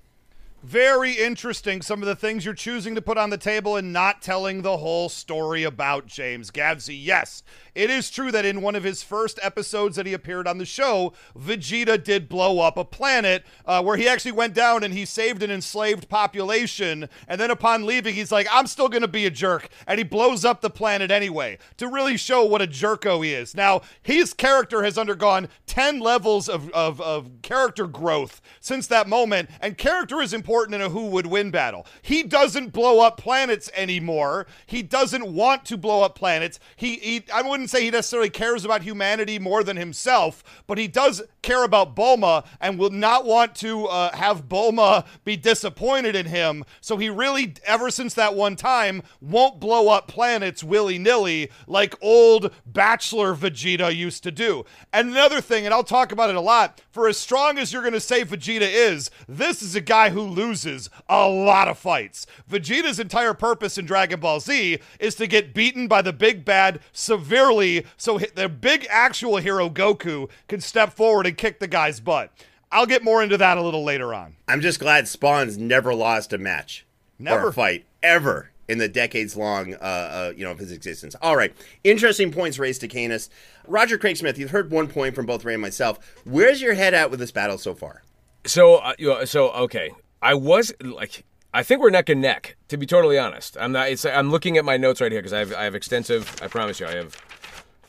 [0.64, 1.82] Very interesting.
[1.82, 4.78] Some of the things you're choosing to put on the table and not telling the
[4.78, 6.98] whole story about James Gavsie.
[6.98, 7.42] Yes,
[7.74, 10.64] it is true that in one of his first episodes that he appeared on the
[10.64, 15.04] show, Vegeta did blow up a planet uh, where he actually went down and he
[15.04, 17.08] saved an enslaved population.
[17.26, 19.68] And then upon leaving, he's like, I'm still going to be a jerk.
[19.86, 23.54] And he blows up the planet anyway to really show what a jerko he is.
[23.54, 29.50] Now, his character has undergone 10 levels of, of, of character growth since that moment.
[29.60, 31.86] And character is important in a who would win battle.
[32.02, 34.46] He doesn't blow up planets anymore.
[34.66, 36.60] He doesn't want to blow up planets.
[36.76, 40.76] He, he I wouldn't wouldn't say he necessarily cares about humanity more than himself, but
[40.76, 46.14] he does care about Bulma and will not want to uh, have Bulma be disappointed
[46.14, 46.62] in him.
[46.82, 51.94] So he really, ever since that one time, won't blow up planets willy nilly like
[52.02, 54.66] old Bachelor Vegeta used to do.
[54.92, 57.80] And another thing, and I'll talk about it a lot, for as strong as you're
[57.80, 62.26] going to say Vegeta is, this is a guy who loses a lot of fights.
[62.50, 66.80] Vegeta's entire purpose in Dragon Ball Z is to get beaten by the big bad
[66.92, 72.00] severely early so the big actual hero Goku can step forward and kick the guy's
[72.00, 72.32] butt.
[72.72, 74.36] I'll get more into that a little later on.
[74.48, 76.84] I'm just glad Spawn's never lost a match
[77.18, 77.46] never.
[77.46, 81.14] or a fight ever in the decades long, uh, uh, you know, of his existence.
[81.22, 83.28] All right, interesting points Ray Stakenas.
[83.66, 85.98] Roger Craig Smith, you've heard one point from both Ray and myself.
[86.24, 88.02] Where's your head at with this battle so far?
[88.46, 91.24] So, uh, so okay, I was like
[91.54, 92.56] I think we're neck and neck.
[92.68, 93.88] To be totally honest, I'm not.
[93.88, 96.34] It's, I'm looking at my notes right here because I have, I have extensive.
[96.42, 97.16] I promise you, I have.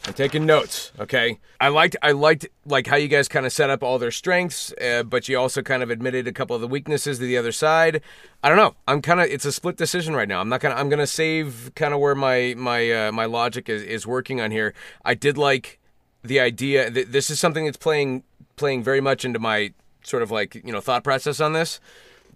[0.08, 0.92] I'm taking notes.
[1.00, 1.40] Okay.
[1.60, 1.96] I liked.
[2.04, 5.28] I liked like how you guys kind of set up all their strengths, uh, but
[5.28, 8.02] you also kind of admitted a couple of the weaknesses to the other side.
[8.44, 8.76] I don't know.
[8.88, 9.28] I'm kind of.
[9.28, 10.42] It's a split decision right now.
[10.42, 10.76] I'm not gonna.
[10.76, 14.52] I'm gonna save kind of where my my uh, my logic is is working on
[14.52, 14.76] here.
[15.04, 15.80] I did like
[16.24, 16.92] the idea.
[16.92, 18.24] Th- this is something that's playing
[18.58, 21.80] playing very much into my sort of like you know thought process on this.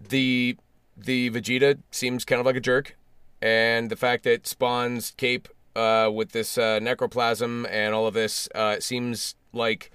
[0.08, 0.56] The
[0.96, 2.96] the Vegeta seems kind of like a jerk,
[3.40, 8.48] and the fact that Spawn's cape uh, with this uh, necroplasm and all of this
[8.54, 9.90] uh, seems like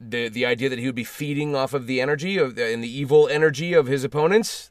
[0.00, 2.82] the the idea that he would be feeding off of the energy of the, and
[2.84, 4.70] the evil energy of his opponents.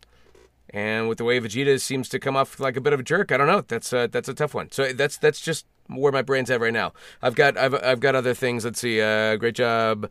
[0.72, 3.32] And with the way Vegeta seems to come off like a bit of a jerk,
[3.32, 3.62] I don't know.
[3.62, 4.72] That's uh, that's a tough one.
[4.72, 6.94] So that's that's just where my brain's at right now.
[7.22, 8.66] I've got I've I've got other things.
[8.66, 9.02] Let's see.
[9.02, 10.10] Uh, great job.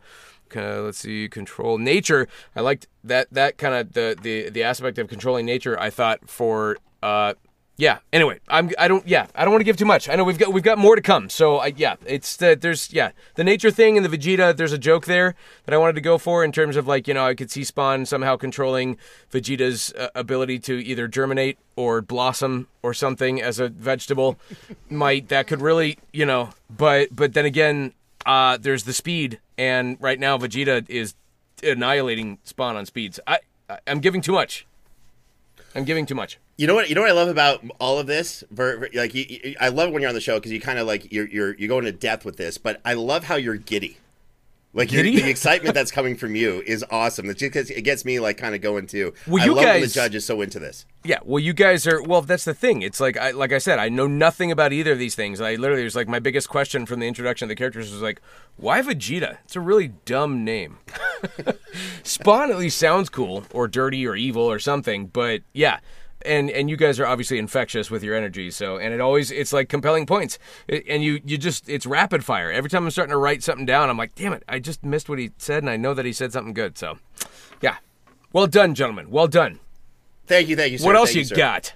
[0.55, 1.27] Uh, let's see.
[1.27, 2.27] Control nature.
[2.55, 5.79] I liked that that kind of the the the aspect of controlling nature.
[5.79, 7.33] I thought for uh
[7.77, 7.97] yeah.
[8.13, 8.71] Anyway, I'm.
[8.79, 9.05] I don't.
[9.05, 9.27] Yeah.
[9.35, 10.07] I don't want to give too much.
[10.07, 11.29] I know we've got we've got more to come.
[11.29, 14.55] So I, yeah, it's the there's yeah the nature thing and the Vegeta.
[14.55, 17.13] There's a joke there that I wanted to go for in terms of like you
[17.13, 18.97] know I could see Spawn somehow controlling
[19.29, 24.39] Vegeta's uh, ability to either germinate or blossom or something as a vegetable.
[24.89, 26.51] Might that could really you know.
[26.69, 27.93] But but then again,
[28.25, 31.13] uh, there's the speed, and right now Vegeta is
[31.61, 33.19] annihilating Spawn on speeds.
[33.27, 33.39] I
[33.85, 34.65] I'm giving too much.
[35.75, 36.39] I'm giving too much.
[36.57, 36.87] You know what?
[36.89, 38.43] You know what I love about all of this.
[38.49, 41.27] Like, you, I love when you're on the show because you kind of like you're
[41.27, 42.57] you're you go into depth with this.
[42.57, 43.97] But I love how you're giddy.
[44.75, 47.29] Like the excitement that's coming from you is awesome.
[47.29, 49.13] It's just, it gets me like kind of going too.
[49.25, 50.85] Well, I you love when the guys- judge is so into this.
[51.05, 52.03] Yeah, well, you guys are.
[52.03, 52.81] Well, that's the thing.
[52.81, 55.39] It's like, I, like I said, I know nothing about either of these things.
[55.39, 58.01] I literally it was like my biggest question from the introduction of the characters was
[58.01, 58.21] like,
[58.57, 59.37] why Vegeta?
[59.45, 60.79] It's a really dumb name.
[62.03, 65.07] Spawn at least sounds cool or dirty or evil or something.
[65.07, 65.79] But yeah,
[66.25, 68.51] and and you guys are obviously infectious with your energy.
[68.51, 70.37] So and it always it's like compelling points.
[70.67, 72.51] It, and you you just it's rapid fire.
[72.51, 75.09] Every time I'm starting to write something down, I'm like, damn it, I just missed
[75.09, 76.77] what he said, and I know that he said something good.
[76.77, 76.97] So
[77.61, 77.77] yeah,
[78.33, 79.09] well done, gentlemen.
[79.09, 79.59] Well done.
[80.27, 80.79] Thank you, thank you.
[80.79, 80.85] Sir.
[80.85, 81.35] What else you sir.
[81.35, 81.73] got?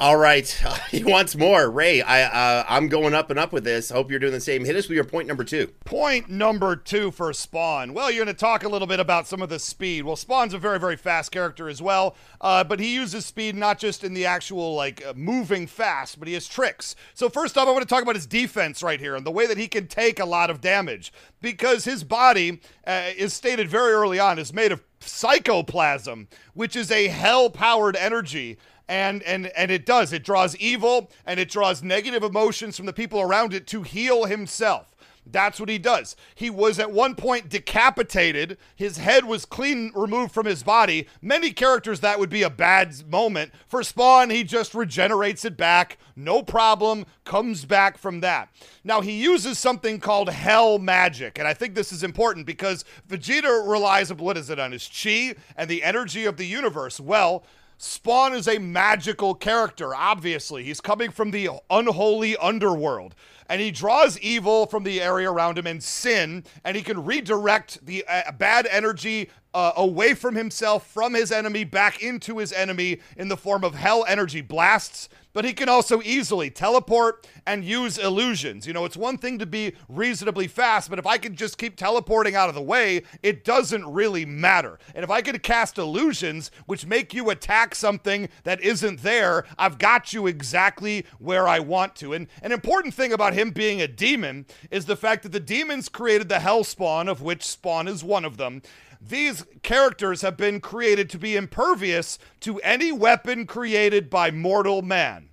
[0.00, 0.48] All right,
[0.90, 1.70] he wants more.
[1.70, 3.90] Ray, I uh, I'm going up and up with this.
[3.90, 4.64] Hope you're doing the same.
[4.64, 5.66] Hit us with your point number two.
[5.84, 7.92] Point number two for Spawn.
[7.92, 10.06] Well, you're going to talk a little bit about some of the speed.
[10.06, 13.78] Well, Spawn's a very, very fast character as well, uh, but he uses speed not
[13.78, 16.96] just in the actual, like, uh, moving fast, but he has tricks.
[17.12, 19.46] So, first off, I want to talk about his defense right here and the way
[19.46, 23.92] that he can take a lot of damage because his body uh, is stated very
[23.92, 28.56] early on is made of psychoplasm, which is a hell powered energy
[28.90, 32.92] and and and it does it draws evil and it draws negative emotions from the
[32.92, 34.90] people around it to heal himself
[35.26, 36.16] that's what he does.
[36.34, 38.56] He was at one point decapitated.
[38.74, 41.06] His head was clean removed from his body.
[41.20, 43.52] Many characters, that would be a bad moment.
[43.66, 45.98] For Spawn, he just regenerates it back.
[46.16, 47.06] No problem.
[47.24, 48.48] Comes back from that.
[48.82, 51.38] Now, he uses something called Hell Magic.
[51.38, 54.88] And I think this is important because Vegeta relies on what is it, on his
[54.88, 56.98] chi and the energy of the universe.
[56.98, 57.44] Well,
[57.82, 60.64] Spawn is a magical character, obviously.
[60.64, 63.14] He's coming from the unholy underworld.
[63.48, 67.86] And he draws evil from the area around him and sin, and he can redirect
[67.86, 73.00] the uh, bad energy uh, away from himself, from his enemy, back into his enemy
[73.16, 75.08] in the form of hell energy blasts.
[75.32, 78.66] But he can also easily teleport and use illusions.
[78.66, 81.76] You know, it's one thing to be reasonably fast, but if I can just keep
[81.76, 84.80] teleporting out of the way, it doesn't really matter.
[84.92, 89.78] And if I could cast illusions, which make you attack something that isn't there, I've
[89.78, 92.12] got you exactly where I want to.
[92.12, 95.88] And an important thing about him being a demon is the fact that the demons
[95.88, 98.62] created the Hell Spawn, of which Spawn is one of them.
[99.00, 105.30] These characters have been created to be impervious to any weapon created by mortal man.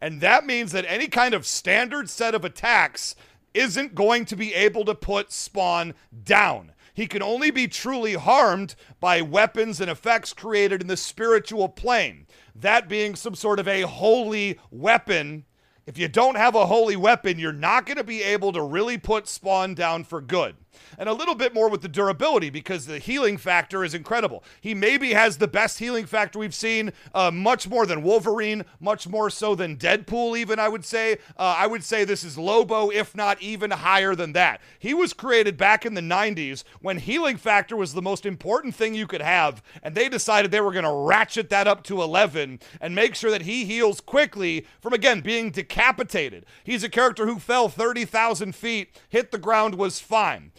[0.00, 3.14] And that means that any kind of standard set of attacks
[3.52, 5.92] isn't going to be able to put Spawn
[6.24, 6.72] down.
[6.94, 12.26] He can only be truly harmed by weapons and effects created in the spiritual plane.
[12.54, 15.44] That being some sort of a holy weapon.
[15.86, 18.96] If you don't have a holy weapon, you're not going to be able to really
[18.96, 20.56] put Spawn down for good
[20.98, 24.44] and a little bit more with the durability because the healing factor is incredible.
[24.60, 29.08] He maybe has the best healing factor we've seen, uh, much more than Wolverine, much
[29.08, 31.14] more so than Deadpool, even, I would say.
[31.36, 34.60] Uh, I would say this is Lobo, if not even higher than that.
[34.78, 38.94] He was created back in the 90s when healing factor was the most important thing
[38.94, 42.60] you could have, and they decided they were going to ratchet that up to 11
[42.80, 46.44] and make sure that he heals quickly from, again, being decapitated.
[46.64, 50.52] He's a character who fell 30,000 feet, hit the ground, was fine.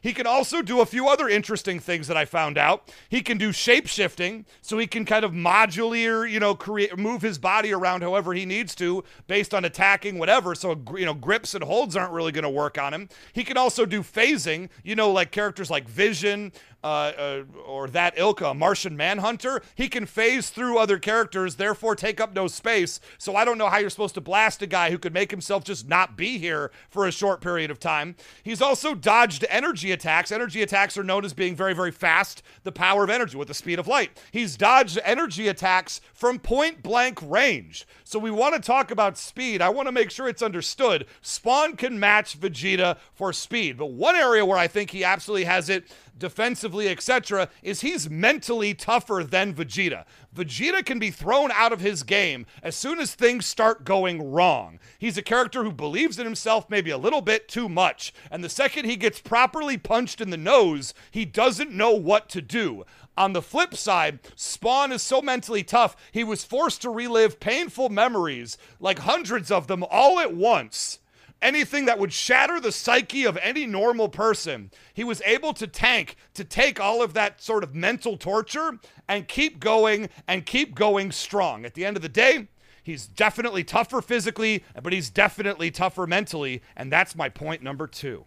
[0.00, 2.92] He can also do a few other interesting things that I found out.
[3.08, 7.22] He can do shape shifting, so he can kind of modular, you know, create move
[7.22, 10.54] his body around however he needs to based on attacking whatever.
[10.54, 13.08] So you know, grips and holds aren't really going to work on him.
[13.32, 16.52] He can also do phasing, you know, like characters like Vision,
[16.84, 22.20] uh, uh, or that Ilka, Martian Manhunter, he can phase through other characters, therefore take
[22.20, 23.00] up no space.
[23.18, 25.64] So I don't know how you're supposed to blast a guy who could make himself
[25.64, 28.14] just not be here for a short period of time.
[28.44, 30.32] He's also dodged energy attacks.
[30.32, 33.54] Energy attacks are known as being very, very fast, the power of energy with the
[33.54, 34.10] speed of light.
[34.30, 37.86] He's dodged energy attacks from point blank range.
[38.04, 39.60] So we want to talk about speed.
[39.60, 41.06] I want to make sure it's understood.
[41.22, 43.76] Spawn can match Vegeta for speed.
[43.76, 45.84] But one area where I think he absolutely has it
[46.18, 50.04] defensively, etc., is he's mentally tougher than Vegeta.
[50.34, 54.78] Vegeta can be thrown out of his game as soon as things start going wrong.
[54.98, 58.48] He's a character who believes in himself maybe a little bit too much, and the
[58.48, 62.84] second he gets properly punched in the nose, he doesn't know what to do.
[63.16, 67.88] On the flip side, Spawn is so mentally tough, he was forced to relive painful
[67.88, 71.00] memories, like hundreds of them all at once
[71.40, 74.70] anything that would shatter the psyche of any normal person.
[74.92, 78.78] He was able to tank, to take all of that sort of mental torture
[79.08, 81.64] and keep going and keep going strong.
[81.64, 82.48] At the end of the day,
[82.82, 86.62] he's definitely tougher physically, but he's definitely tougher mentally.
[86.76, 88.24] And that's my point number two.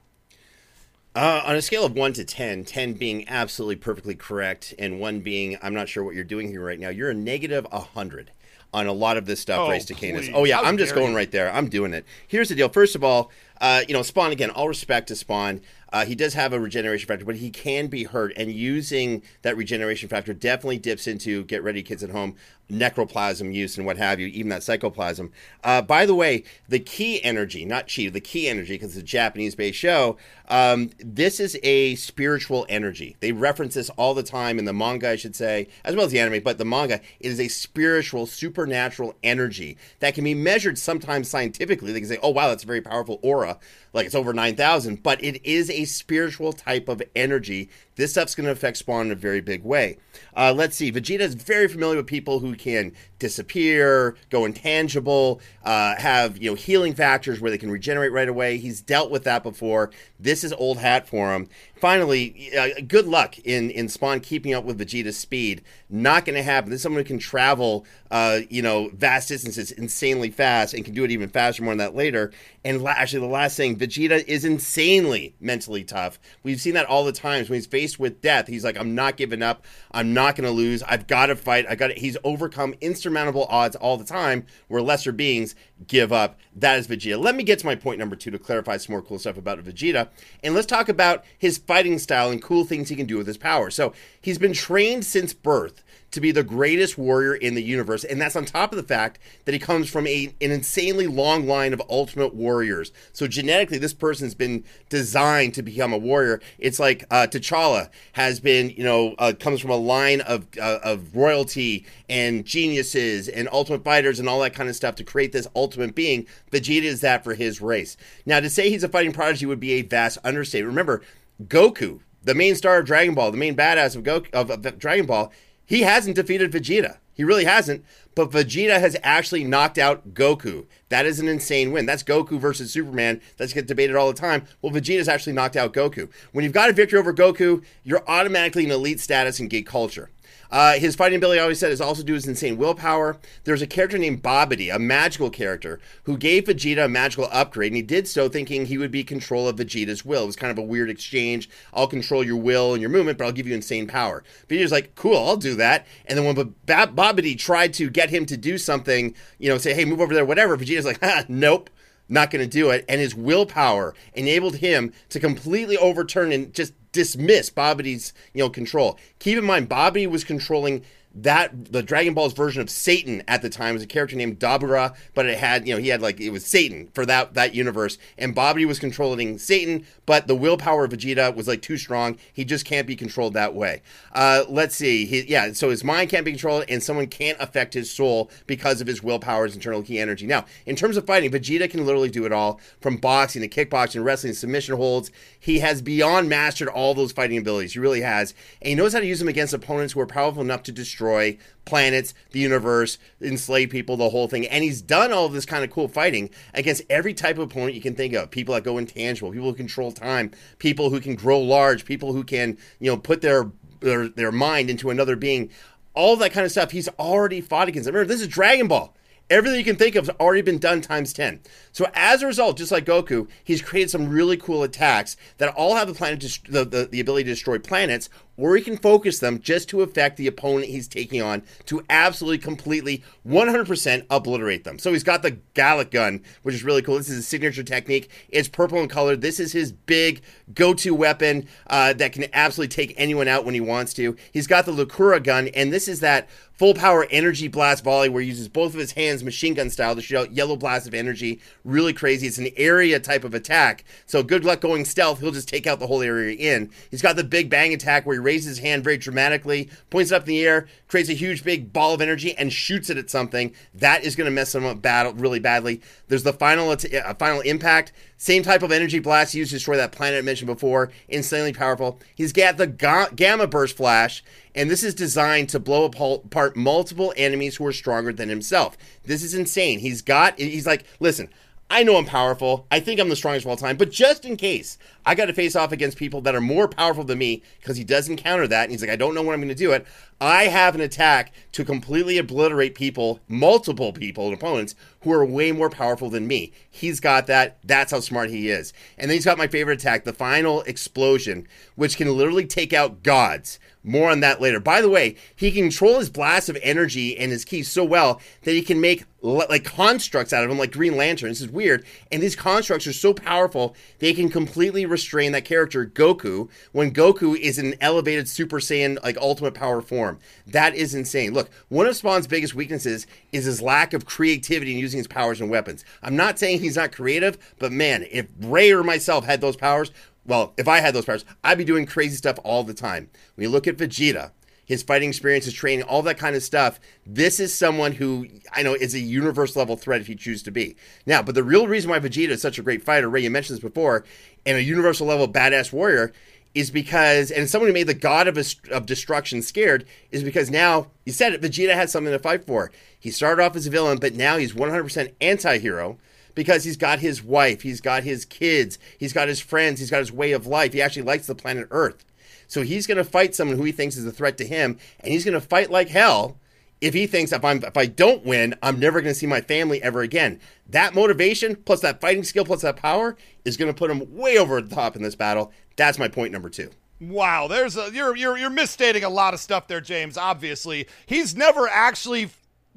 [1.13, 5.19] Uh, on a scale of 1 to 10, 10 being absolutely perfectly correct, and 1
[5.19, 8.31] being, I'm not sure what you're doing here right now, you're a negative 100
[8.73, 10.17] on a lot of this stuff, oh, Ray Stakenas.
[10.19, 10.31] please.
[10.33, 11.15] Oh yeah, How I'm just going you.
[11.17, 11.51] right there.
[11.51, 12.05] I'm doing it.
[12.27, 12.69] Here's the deal.
[12.69, 14.49] First of all, uh, you know, Spawn again.
[14.49, 15.61] All respect to Spawn.
[15.93, 19.57] Uh, he does have a regeneration factor, but he can be hurt, and using that
[19.57, 22.35] regeneration factor definitely dips into get ready, kids at home,
[22.71, 25.31] necroplasm use and what have you, even that psychoplasm.
[25.63, 29.03] Uh, by the way, the ki energy, not chi, the ki energy, because it's a
[29.03, 30.17] Japanese-based show.
[30.47, 33.15] Um, this is a spiritual energy.
[33.19, 36.11] They reference this all the time in the manga, I should say, as well as
[36.11, 36.43] the anime.
[36.43, 41.91] But the manga it is a spiritual, supernatural energy that can be measured sometimes scientifically.
[41.91, 43.59] They can say, "Oh wow, that's a very powerful aura."
[43.93, 47.69] like it's over 9,000, but it is a spiritual type of energy.
[47.95, 49.97] This stuff's going to affect Spawn in a very big way.
[50.35, 50.91] Uh, let's see.
[50.91, 56.55] Vegeta is very familiar with people who can disappear, go intangible, uh, have you know
[56.55, 58.57] healing factors where they can regenerate right away.
[58.57, 59.91] He's dealt with that before.
[60.19, 61.47] This is old hat for him.
[61.75, 65.63] Finally, uh, good luck in in Spawn keeping up with Vegeta's speed.
[65.89, 66.69] Not going to happen.
[66.69, 70.93] This is someone who can travel, uh, you know, vast distances insanely fast and can
[70.93, 71.63] do it even faster.
[71.63, 72.31] More on that later.
[72.63, 76.19] And la- actually, the last thing, Vegeta is insanely mentally tough.
[76.43, 78.47] We've seen that all the times when he's faced with death.
[78.47, 79.65] He's like, "I'm not giving up.
[79.91, 80.83] I'm not going to lose.
[80.83, 81.65] I've got to fight.
[81.67, 82.75] I got." He's overcome
[83.11, 85.55] insurmountable odds all the time, where lesser beings
[85.87, 86.39] give up.
[86.55, 87.21] That is Vegeta.
[87.21, 89.59] Let me get to my point number two to clarify some more cool stuff about
[89.59, 90.09] Vegeta,
[90.43, 93.37] and let's talk about his fighting style and cool things he can do with his
[93.37, 93.69] power.
[93.69, 98.03] So he's been trained since birth to be the greatest warrior in the universe.
[98.03, 101.47] And that's on top of the fact that he comes from a, an insanely long
[101.47, 102.91] line of ultimate warriors.
[103.13, 106.41] So genetically, this person's been designed to become a warrior.
[106.59, 110.79] It's like uh, T'Challa has been, you know, uh, comes from a line of, uh,
[110.83, 115.31] of royalty and geniuses and ultimate fighters and all that kind of stuff to create
[115.31, 116.27] this ultimate being.
[116.51, 117.95] Vegeta is that for his race.
[118.25, 120.71] Now, to say he's a fighting prodigy would be a vast understatement.
[120.71, 121.01] Remember,
[121.43, 125.05] Goku, the main star of Dragon Ball, the main badass of, Goku, of, of Dragon
[125.05, 125.31] Ball,
[125.71, 126.97] he hasn't defeated Vegeta.
[127.13, 127.85] He really hasn't.
[128.13, 130.65] But Vegeta has actually knocked out Goku.
[130.89, 131.85] That is an insane win.
[131.85, 133.21] That's Goku versus Superman.
[133.37, 134.43] That's get debated all the time.
[134.61, 136.09] Well, Vegeta's actually knocked out Goku.
[136.33, 140.09] When you've got a victory over Goku, you're automatically an elite status in geek culture.
[140.51, 143.17] Uh, his fighting ability, I always said, is also due to his insane willpower.
[143.45, 147.77] There's a character named Babidi, a magical character, who gave Vegeta a magical upgrade, and
[147.77, 150.23] he did so thinking he would be control of Vegeta's will.
[150.23, 151.49] It was kind of a weird exchange.
[151.73, 154.23] I'll control your will and your movement, but I'll give you insane power.
[154.49, 155.87] Vegeta's like, cool, I'll do that.
[156.05, 159.73] And then when Bab- Babidi tried to get him to do something, you know, say,
[159.73, 161.69] hey, move over there, whatever, Vegeta's like, nope
[162.11, 162.83] not going to do it.
[162.89, 168.97] And his willpower enabled him to completely overturn and just dismiss Babidi's you know control.
[169.19, 170.83] Keep in mind, Babidi was controlling
[171.13, 174.95] that the Dragon Ball's version of Satan at the time was a character named Dabura,
[175.13, 177.97] but it had you know he had like it was Satan for that that universe,
[178.17, 182.17] and Bobby was controlling Satan, but the willpower of Vegeta was like too strong.
[182.31, 183.81] He just can't be controlled that way.
[184.13, 187.73] Uh, let's see, he, yeah, so his mind can't be controlled, and someone can't affect
[187.73, 190.25] his soul because of his willpower, his internal ki energy.
[190.25, 194.03] Now, in terms of fighting, Vegeta can literally do it all, from boxing to kickboxing,
[194.03, 195.11] wrestling, submission holds.
[195.39, 197.73] He has beyond mastered all those fighting abilities.
[197.73, 200.41] He really has, and he knows how to use them against opponents who are powerful
[200.41, 204.47] enough to destroy destroy planets, the universe, enslave people, the whole thing.
[204.47, 207.81] And he's done all this kind of cool fighting against every type of opponent you
[207.81, 208.31] can think of.
[208.31, 212.23] People that go intangible, people who control time, people who can grow large, people who
[212.23, 215.49] can, you know, put their their, their mind into another being.
[215.93, 217.87] All that kind of stuff he's already fought against.
[217.87, 218.95] Remember, this is Dragon Ball.
[219.29, 221.39] Everything you can think of has already been done times 10.
[221.71, 225.75] So as a result, just like Goku, he's created some really cool attacks that all
[225.75, 228.09] have the planet the, the, the ability to destroy planets
[228.41, 232.39] or he can focus them just to affect the opponent he's taking on to absolutely,
[232.39, 234.79] completely, 100% obliterate them.
[234.79, 236.97] So he's got the Galick gun, which is really cool.
[236.97, 238.09] This is his signature technique.
[238.29, 239.15] It's purple in color.
[239.15, 240.21] This is his big
[240.55, 244.15] go to weapon uh, that can absolutely take anyone out when he wants to.
[244.31, 246.27] He's got the Lucora gun, and this is that
[246.61, 249.95] full power energy blast volley where he uses both of his hands machine gun style
[249.95, 251.39] to shoot out yellow blasts of energy.
[251.63, 252.27] Really crazy.
[252.27, 253.83] It's an area type of attack.
[254.05, 255.21] So good luck going stealth.
[255.21, 256.69] He'll just take out the whole area in.
[256.91, 260.15] He's got the big bang attack where he raises his hand very dramatically, points it
[260.15, 263.09] up in the air, creates a huge big ball of energy, and shoots it at
[263.09, 263.53] something.
[263.73, 265.81] That is going to mess him up bad, really badly.
[266.07, 267.91] There's the final uh, final impact.
[268.17, 270.91] Same type of energy blast used to destroy that planet I mentioned before.
[271.09, 271.99] Insanely powerful.
[272.15, 274.23] He's got the ga- gamma burst flash,
[274.55, 278.77] and this is designed to blow apart multiple enemies who are stronger than himself.
[279.03, 279.79] This is insane.
[279.79, 280.39] He's got.
[280.39, 281.27] He's like, listen.
[281.71, 282.67] I know I'm powerful.
[282.69, 283.77] I think I'm the strongest of all time.
[283.77, 287.05] But just in case, I got to face off against people that are more powerful
[287.05, 288.63] than me because he does encounter that.
[288.63, 289.87] And he's like, I don't know when I'm going to do it.
[290.19, 295.53] I have an attack to completely obliterate people, multiple people and opponents who are way
[295.53, 296.51] more powerful than me.
[296.69, 297.57] He's got that.
[297.63, 298.73] That's how smart he is.
[298.97, 303.01] And then he's got my favorite attack, the final explosion, which can literally take out
[303.01, 303.59] gods.
[303.83, 304.59] More on that later.
[304.59, 308.21] By the way, he can control his blast of energy and his keys so well
[308.43, 311.29] that he can make like constructs out of them, like Green Lantern.
[311.29, 311.85] This is weird.
[312.11, 317.37] And these constructs are so powerful, they can completely restrain that character, Goku, when Goku
[317.37, 320.19] is in an elevated Super Saiyan, like ultimate power form.
[320.47, 321.33] That is insane.
[321.33, 325.39] Look, one of Spawn's biggest weaknesses is his lack of creativity in using his powers
[325.39, 325.85] and weapons.
[326.01, 329.91] I'm not saying he's not creative, but man, if Ray or myself had those powers,
[330.25, 333.09] well, if I had those powers, I'd be doing crazy stuff all the time.
[333.35, 334.31] When you look at Vegeta,
[334.71, 338.63] his fighting experience, his training, all that kind of stuff, this is someone who I
[338.63, 340.77] know is a universe level threat if you choose to be.
[341.05, 343.57] Now, but the real reason why Vegeta is such a great fighter, Ray, you mentioned
[343.57, 344.05] this before,
[344.45, 346.13] and a universal level badass warrior,
[346.55, 348.37] is because, and someone who made the god of,
[348.71, 352.71] of destruction scared, is because now, you said it, Vegeta has something to fight for.
[352.97, 355.97] He started off as a villain, but now he's 100% anti hero
[356.33, 359.99] because he's got his wife, he's got his kids, he's got his friends, he's got
[359.99, 360.71] his way of life.
[360.71, 362.05] He actually likes the planet Earth.
[362.51, 365.13] So he's going to fight someone who he thinks is a threat to him, and
[365.13, 366.37] he's going to fight like hell
[366.81, 369.39] if he thinks if I'm if I don't win, I'm never going to see my
[369.39, 370.41] family ever again.
[370.67, 374.37] That motivation plus that fighting skill plus that power is going to put him way
[374.37, 375.53] over the top in this battle.
[375.77, 376.69] That's my point number 2.
[376.99, 380.17] Wow, there's a you're you're you're misstating a lot of stuff there, James.
[380.17, 382.31] Obviously, he's never actually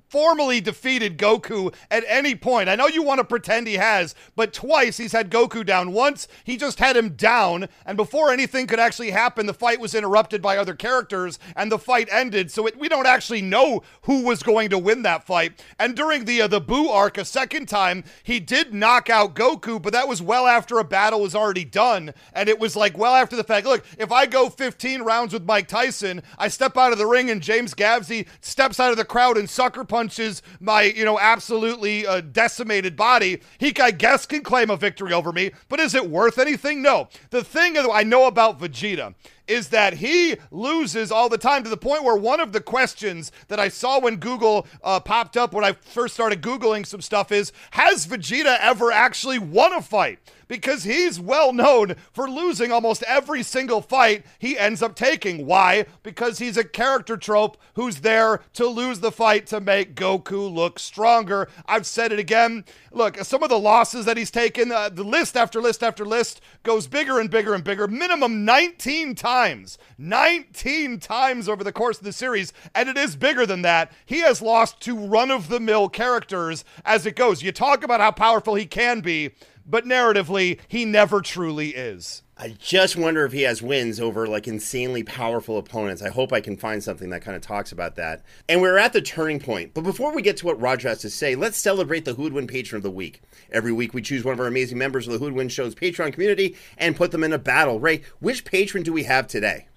[0.09, 2.69] formally defeated Goku at any point.
[2.69, 5.93] I know you want to pretend he has, but twice he's had Goku down.
[5.93, 9.95] Once he just had him down, and before anything could actually happen, the fight was
[9.95, 12.51] interrupted by other characters, and the fight ended.
[12.51, 15.63] So it, we don't actually know who was going to win that fight.
[15.79, 19.83] And during the uh, the Buu arc, a second time, he did knock out Goku,
[19.83, 23.15] but that was well after a battle was already done, and it was like well
[23.15, 23.67] after the fact.
[23.67, 27.31] Look, if I go 15 rounds with Mike Tyson, I step out of the ring,
[27.31, 31.19] and James Gavsie steps out of the crowd and sucker punch punches my, you know,
[31.19, 35.53] absolutely uh, decimated body, he, I guess, can claim a victory over me.
[35.71, 36.83] But is it worth anything?
[36.83, 37.09] No.
[37.31, 39.15] The thing I know about Vegeta
[39.49, 43.33] is that he loses all the time to the point where one of the questions
[43.49, 47.33] that I saw when Google uh, popped up when I first started Googling some stuff
[47.33, 50.19] is Has Vegeta ever actually won a fight?
[50.49, 55.47] Because he's well known for losing almost every single fight he ends up taking.
[55.47, 55.87] Why?
[56.03, 60.79] Because he's a character trope who's there to lose the fight to make Goku look
[60.79, 61.49] stronger.
[61.67, 62.65] I've said it again.
[62.93, 66.41] Look, some of the losses that he's taken, uh, the list after list after list
[66.63, 69.79] goes bigger and bigger and bigger, minimum 19 times.
[69.99, 73.93] 19 times over the course of the series, and it is bigger than that.
[74.05, 77.43] He has lost to run of the mill characters as it goes.
[77.43, 79.33] You talk about how powerful he can be
[79.67, 82.23] but narratively, he never truly is.
[82.37, 86.03] I just wonder if he has wins over like insanely powerful opponents.
[86.03, 88.25] I hope I can find something that kind of talks about that.
[88.49, 89.73] And we're at the turning point.
[89.73, 92.33] But before we get to what Roger has to say, let's celebrate the Who Would
[92.33, 93.23] Win Patron of the Week.
[93.53, 95.77] Every week we choose one of our amazing members of the Who Would Win Show's
[95.77, 97.79] Patreon community and put them in a battle.
[97.79, 99.69] Ray, which patron do we have today?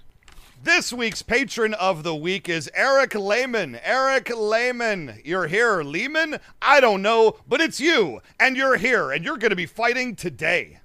[0.64, 3.80] This week's patron of the week is Eric Lehman.
[3.84, 5.84] Eric Lehman, you're here.
[5.84, 6.40] Lehman?
[6.62, 10.16] I don't know, but it's you, and you're here, and you're going to be fighting
[10.16, 10.80] today.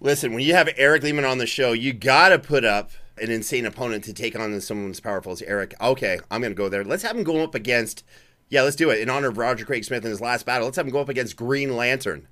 [0.00, 3.30] Listen, when you have Eric Lehman on the show, you got to put up an
[3.30, 5.74] insane opponent to take on someone as powerful as Eric.
[5.80, 6.84] Okay, I'm going to go there.
[6.84, 8.04] Let's have him go up against.
[8.48, 9.00] Yeah, let's do it.
[9.00, 11.08] In honor of Roger Craig Smith in his last battle, let's have him go up
[11.08, 12.28] against Green Lantern.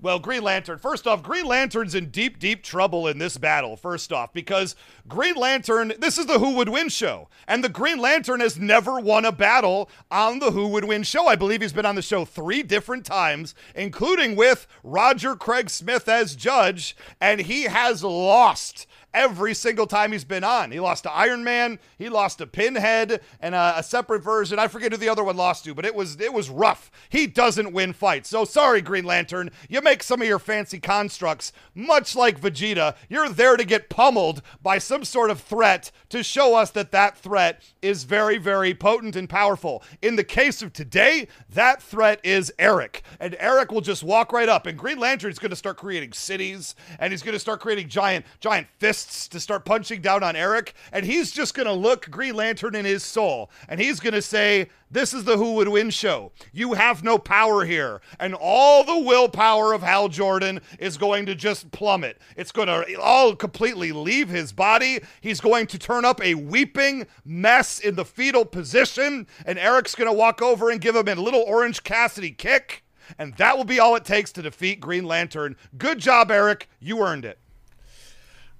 [0.00, 4.12] Well, Green Lantern, first off, Green Lantern's in deep, deep trouble in this battle, first
[4.12, 4.76] off, because
[5.08, 7.28] Green Lantern, this is the Who Would Win show.
[7.48, 11.26] And the Green Lantern has never won a battle on the Who Would Win show.
[11.26, 16.08] I believe he's been on the show three different times, including with Roger Craig Smith
[16.08, 20.70] as judge, and he has lost every single time he's been on.
[20.70, 24.58] He lost to Iron Man, he lost to Pinhead, and a, a, separate version.
[24.58, 26.90] I forget who the other one lost to, but it was it was rough.
[27.08, 28.28] He doesn't win fights.
[28.28, 29.50] So sorry, Green Lantern.
[29.68, 32.94] You make some of your fancy constructs, much like Vegeta.
[33.08, 37.16] You're there to get pummeled by some sort of threat to show us that that
[37.16, 39.82] threat is very, very potent and powerful.
[40.02, 44.48] In the case of today, that threat is Eric, and Eric will just walk right
[44.48, 44.66] up.
[44.66, 47.88] And Green Lantern is going to start creating cities, and he's going to start creating
[47.88, 51.72] giant, giant fists fists to start punching down on Eric, and he's just going to
[51.72, 55.54] look Green Lantern in his soul, and he's going to say, This is the Who
[55.54, 56.32] Would Win show.
[56.52, 58.00] You have no power here.
[58.18, 62.18] And all the willpower of Hal Jordan is going to just plummet.
[62.36, 65.00] It's going to all completely leave his body.
[65.20, 70.10] He's going to turn up a weeping mess in the fetal position, and Eric's going
[70.10, 72.82] to walk over and give him a little Orange Cassidy kick.
[73.16, 75.56] And that will be all it takes to defeat Green Lantern.
[75.78, 76.68] Good job, Eric.
[76.78, 77.38] You earned it.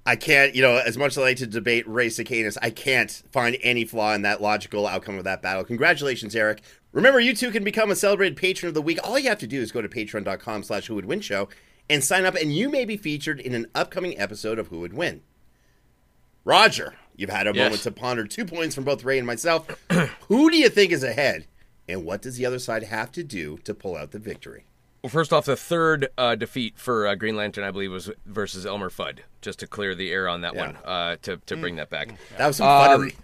[0.05, 3.11] I can't, you know, as much as I like to debate Ray Stakenas, I can't
[3.31, 5.63] find any flaw in that logical outcome of that battle.
[5.63, 6.61] Congratulations, Eric.
[6.91, 8.99] Remember, you too can become a celebrated patron of the week.
[9.03, 11.49] All you have to do is go to patreon.com slash who would win show
[11.89, 14.93] and sign up, and you may be featured in an upcoming episode of Who Would
[14.93, 15.21] Win.
[16.45, 17.63] Roger, you've had a yes.
[17.63, 19.67] moment to ponder two points from both Ray and myself.
[20.27, 21.45] who do you think is ahead?
[21.87, 24.65] And what does the other side have to do to pull out the victory?
[25.01, 28.65] Well, first off, the third uh, defeat for uh, Green Lantern, I believe, was versus
[28.65, 29.19] Elmer Fudd.
[29.41, 30.65] Just to clear the air on that yeah.
[30.65, 32.13] one, uh, to to bring that back.
[32.37, 33.15] That was some um, futtery.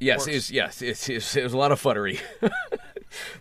[0.00, 2.20] Yes, it was, yes, it, it, it was a lot of futtery.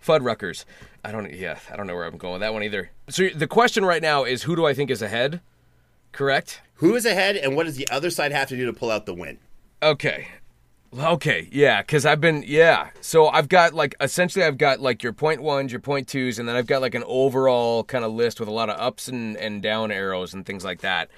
[0.06, 0.66] Fuddruckers.
[1.04, 1.34] I don't.
[1.34, 2.92] Yeah, I don't know where I'm going with that one either.
[3.10, 5.42] So the question right now is, who do I think is ahead?
[6.12, 6.62] Correct.
[6.76, 9.08] Who is ahead, and what does the other side have to do to pull out
[9.08, 9.40] the win?
[9.82, 10.28] Okay.
[10.98, 12.90] Okay, yeah, because I've been yeah.
[13.00, 16.50] So I've got like essentially I've got like your point ones, your point twos, and
[16.50, 19.38] then I've got like an overall kind of list with a lot of ups and,
[19.38, 21.10] and down arrows and things like that.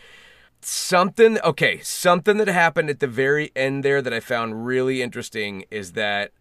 [0.62, 5.66] Something okay, something that happened at the very end there that I found really interesting
[5.72, 6.32] is that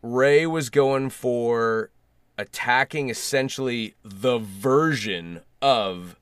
[0.00, 1.90] Ray was going for
[2.38, 6.16] attacking essentially the version of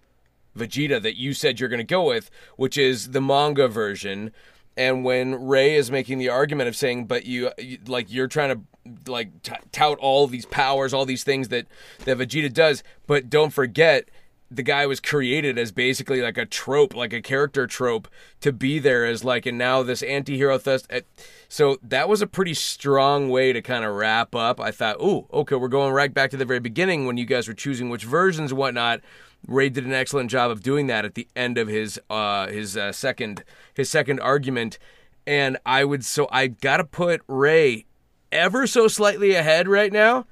[0.59, 4.33] Vegeta that you said you're going to go with, which is the manga version
[4.77, 8.57] and when Ray is making the argument of saying, "But you, you like you're trying
[8.57, 11.67] to like t- tout all these powers, all these things that
[12.05, 14.09] that Vegeta does, but don't forget."
[14.55, 18.07] The guy was created as basically like a trope, like a character trope,
[18.43, 20.83] to be there as like, and now this anti-hero thus.
[20.91, 21.01] Eh,
[21.49, 24.61] so that was a pretty strong way to kind of wrap up.
[24.61, 27.49] I thought, oh, okay, we're going right back to the very beginning when you guys
[27.49, 29.01] were choosing which versions and whatnot.
[29.47, 32.77] Ray did an excellent job of doing that at the end of his uh, his
[32.77, 34.79] uh, second his second argument,
[35.27, 37.87] and I would so I gotta put Ray
[38.31, 40.27] ever so slightly ahead right now.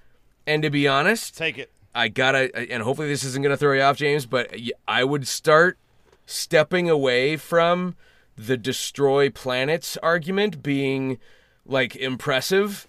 [0.46, 1.70] And to be honest, take it.
[1.94, 4.54] I gotta, and hopefully this isn't gonna throw you off, James, but
[4.86, 5.78] I would start
[6.26, 7.96] stepping away from
[8.36, 11.18] the destroy planets argument being
[11.66, 12.86] like impressive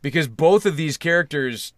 [0.00, 1.72] because both of these characters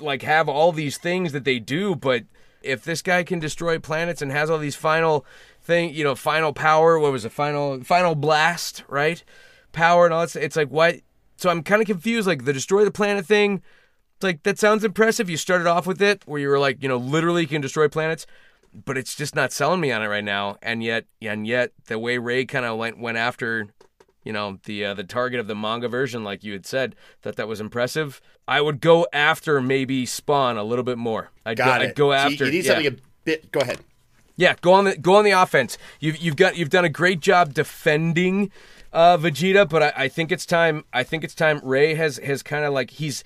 [0.00, 2.24] like have all these things that they do, but
[2.64, 5.24] if this guy can destroy planets and has all these final
[5.62, 9.22] thing, you know, final power, what was it, final final blast, right?
[9.72, 10.36] Power and all that.
[10.36, 11.00] It's like what?
[11.36, 12.26] So I'm kind of confused.
[12.26, 13.62] Like the destroy the planet thing.
[14.16, 15.30] It's like that sounds impressive.
[15.30, 18.26] You started off with it where you were like, you know, literally can destroy planets,
[18.72, 20.56] but it's just not selling me on it right now.
[20.62, 23.68] And yet, and yet, the way Ray kind of went went after
[24.24, 27.36] you know the uh, the target of the manga version, like you had said, that
[27.36, 28.20] that was impressive.
[28.46, 31.30] I would go after maybe Spawn a little bit more.
[31.44, 31.88] I'd Got go, it.
[31.88, 32.44] I'd go after.
[32.44, 32.74] You, you need yeah.
[32.74, 33.52] something a bit.
[33.52, 33.80] Go ahead.
[34.36, 35.78] Yeah, go on the go on the offense.
[36.00, 38.50] You've you've got you've done a great job defending
[38.92, 40.84] uh, Vegeta, but I, I think it's time.
[40.92, 41.60] I think it's time.
[41.62, 43.24] Ray has has kind of like he's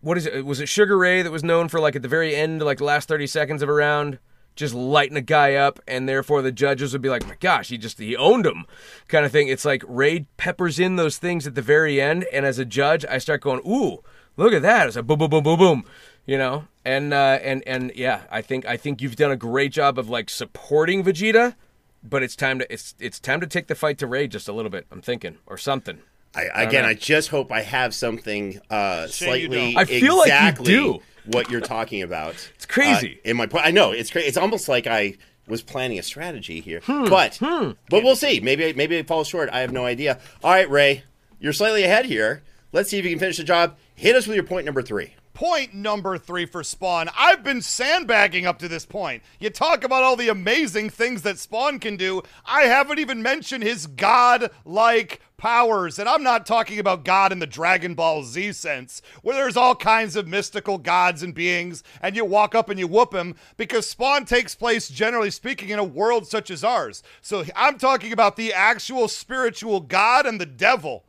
[0.00, 0.44] what is it?
[0.44, 2.84] Was it Sugar Ray that was known for like at the very end, like the
[2.84, 4.18] last thirty seconds of a round?
[4.56, 7.78] Just lighting a guy up, and therefore the judges would be like, "My gosh, he
[7.78, 8.66] just he owned him,"
[9.06, 9.48] kind of thing.
[9.48, 13.04] It's like Ray peppers in those things at the very end, and as a judge,
[13.08, 14.02] I start going, "Ooh,
[14.36, 15.84] look at that!" It's like boom, boom, boom, boom, boom,
[16.24, 16.66] you know.
[16.84, 20.08] And uh, and and yeah, I think I think you've done a great job of
[20.08, 21.54] like supporting Vegeta,
[22.02, 24.52] but it's time to it's it's time to take the fight to Ray just a
[24.52, 24.86] little bit.
[24.90, 26.00] I'm thinking or something.
[26.34, 29.74] I, again, I, I, just hope I have something uh, slightly.
[29.74, 32.34] I feel exactly like you do what you're talking about.
[32.56, 33.20] It's crazy.
[33.24, 34.28] Uh, in my point, I know it's crazy.
[34.28, 35.14] It's almost like I
[35.46, 36.80] was planning a strategy here.
[36.86, 38.40] But but we'll see.
[38.40, 39.48] Maybe maybe it falls short.
[39.50, 40.18] I have no idea.
[40.42, 41.04] All right, Ray,
[41.38, 42.42] you're slightly ahead here.
[42.72, 43.76] Let's see if you can finish the job.
[43.94, 45.14] Hit us with your point number three.
[45.32, 47.10] Point number three for Spawn.
[47.16, 49.22] I've been sandbagging up to this point.
[49.38, 52.22] You talk about all the amazing things that Spawn can do.
[52.46, 55.98] I haven't even mentioned his god like powers.
[55.98, 59.74] And I'm not talking about God in the Dragon Ball Z sense, where there's all
[59.74, 63.88] kinds of mystical gods and beings, and you walk up and you whoop him, because
[63.88, 67.02] Spawn takes place, generally speaking, in a world such as ours.
[67.20, 71.04] So I'm talking about the actual spiritual God and the devil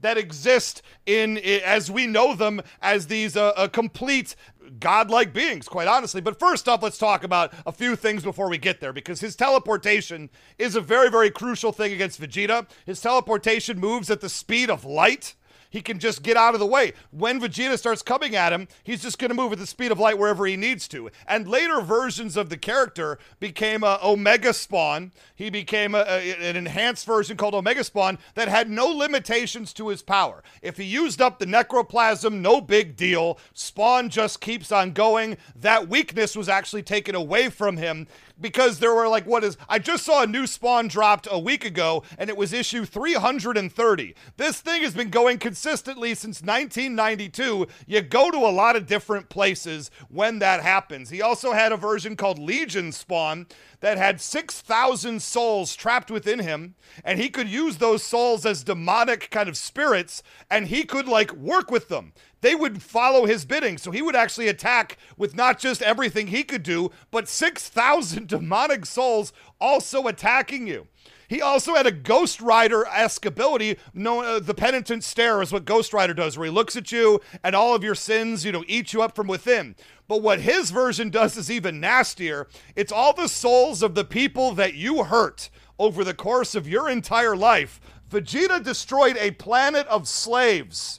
[0.00, 4.34] that exist in as we know them as these uh, uh, complete
[4.78, 6.20] godlike beings quite honestly.
[6.20, 9.36] But first off let's talk about a few things before we get there because his
[9.36, 12.68] teleportation is a very very crucial thing against vegeta.
[12.86, 15.34] His teleportation moves at the speed of light
[15.70, 16.92] he can just get out of the way.
[17.10, 19.98] When Vegeta starts coming at him, he's just going to move at the speed of
[19.98, 21.10] light wherever he needs to.
[21.26, 25.12] And later versions of the character became a Omega Spawn.
[25.34, 29.88] He became a, a, an enhanced version called Omega Spawn that had no limitations to
[29.88, 30.42] his power.
[30.60, 33.38] If he used up the necroplasm, no big deal.
[33.54, 35.36] Spawn just keeps on going.
[35.54, 38.08] That weakness was actually taken away from him
[38.40, 41.64] because there were like what is I just saw a new spawn dropped a week
[41.64, 44.14] ago and it was issue 330.
[44.36, 47.66] This thing has been going consistently since 1992.
[47.86, 51.10] You go to a lot of different places when that happens.
[51.10, 53.46] He also had a version called Legion Spawn
[53.80, 56.74] that had 6,000 souls trapped within him,
[57.04, 61.32] and he could use those souls as demonic kind of spirits, and he could like
[61.32, 62.12] work with them.
[62.40, 66.42] They would follow his bidding, so he would actually attack with not just everything he
[66.42, 70.86] could do, but 6,000 demonic souls also attacking you.
[71.30, 73.78] He also had a Ghost Rider esque ability.
[73.94, 77.20] known uh, the penitent stare is what Ghost Rider does, where he looks at you
[77.44, 79.76] and all of your sins, you know, eat you up from within.
[80.08, 82.48] But what his version does is even nastier.
[82.74, 86.90] It's all the souls of the people that you hurt over the course of your
[86.90, 87.80] entire life.
[88.10, 90.98] Vegeta destroyed a planet of slaves.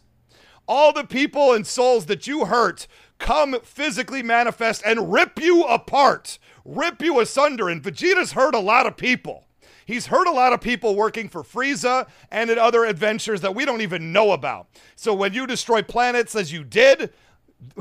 [0.74, 2.88] All the people and souls that you hurt
[3.20, 7.68] come physically manifest and rip you apart, rip you asunder.
[7.68, 9.48] And Vegeta's hurt a lot of people.
[9.86, 13.66] He's hurt a lot of people working for Frieza and in other adventures that we
[13.66, 14.70] don't even know about.
[14.96, 17.12] So when you destroy planets as you did,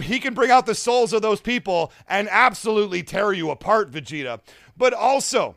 [0.02, 4.40] he can bring out the souls of those people and absolutely tear you apart, Vegeta.
[4.76, 5.54] But also,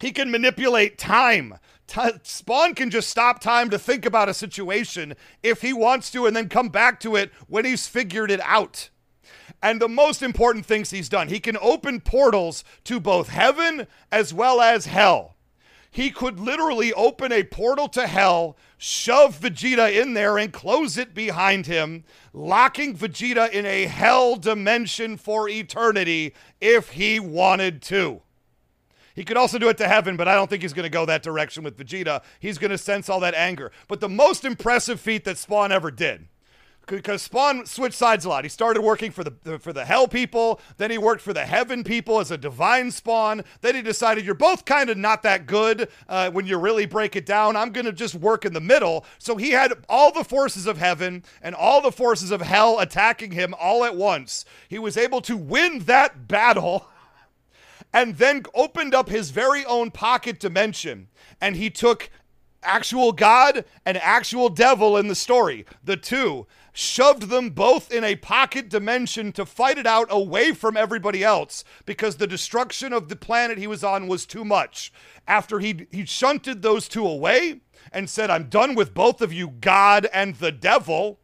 [0.00, 1.54] he can manipulate time.
[1.88, 6.26] T- Spawn can just stop time to think about a situation if he wants to
[6.26, 8.90] and then come back to it when he's figured it out.
[9.62, 14.32] And the most important things he's done, he can open portals to both heaven as
[14.32, 15.34] well as hell.
[15.90, 21.14] He could literally open a portal to hell, shove Vegeta in there, and close it
[21.14, 28.20] behind him, locking Vegeta in a hell dimension for eternity if he wanted to.
[29.18, 31.04] He could also do it to heaven, but I don't think he's going to go
[31.06, 32.22] that direction with Vegeta.
[32.38, 33.72] He's going to sense all that anger.
[33.88, 36.28] But the most impressive feat that Spawn ever did
[36.86, 38.44] because Spawn switched sides a lot.
[38.44, 41.82] He started working for the for the Hell people, then he worked for the Heaven
[41.82, 43.42] people as a Divine Spawn.
[43.60, 47.16] Then he decided you're both kind of not that good uh, when you really break
[47.16, 47.56] it down.
[47.56, 49.04] I'm gonna just work in the middle.
[49.18, 53.32] So he had all the forces of Heaven and all the forces of Hell attacking
[53.32, 54.44] him all at once.
[54.68, 56.86] He was able to win that battle.
[57.92, 61.08] And then opened up his very own pocket dimension.
[61.40, 62.10] And he took
[62.62, 68.16] actual God and actual devil in the story, the two, shoved them both in a
[68.16, 73.16] pocket dimension to fight it out away from everybody else because the destruction of the
[73.16, 74.92] planet he was on was too much.
[75.26, 77.60] After he he shunted those two away
[77.92, 81.20] and said, "I'm done with both of you, God and the devil."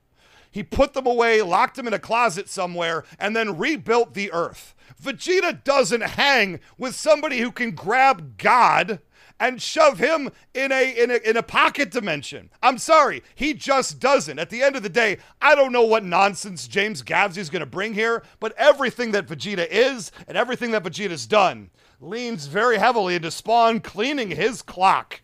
[0.50, 4.73] He put them away, locked them in a closet somewhere, and then rebuilt the earth.
[5.04, 9.00] Vegeta doesn't hang with somebody who can grab God
[9.38, 12.50] and shove him in a, in a in a pocket dimension.
[12.62, 14.38] I'm sorry, he just doesn't.
[14.38, 17.60] At the end of the day, I don't know what nonsense James Gavsie is going
[17.60, 22.78] to bring here, but everything that Vegeta is and everything that Vegeta's done leans very
[22.78, 25.22] heavily into Spawn cleaning his clock.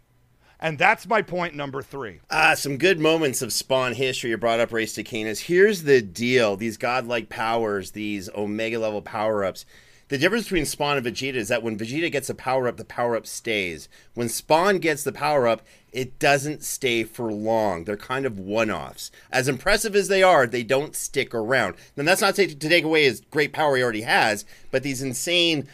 [0.63, 2.21] And that's my point number three.
[2.31, 5.47] Ah, some good moments of Spawn history you brought up, Ray Stakenas.
[5.47, 9.65] Here's the deal these godlike powers, these Omega level power ups
[10.11, 12.85] the difference between Spawn and Vegeta is that when Vegeta gets a power up, the
[12.85, 13.89] power up stays.
[14.15, 17.85] When Spawn gets the power up, it doesn't stay for long.
[17.85, 19.13] They're kind of one offs.
[19.31, 21.77] As impressive as they are, they don't stick around.
[21.97, 25.69] And that's not to take away his great power he already has, but these insane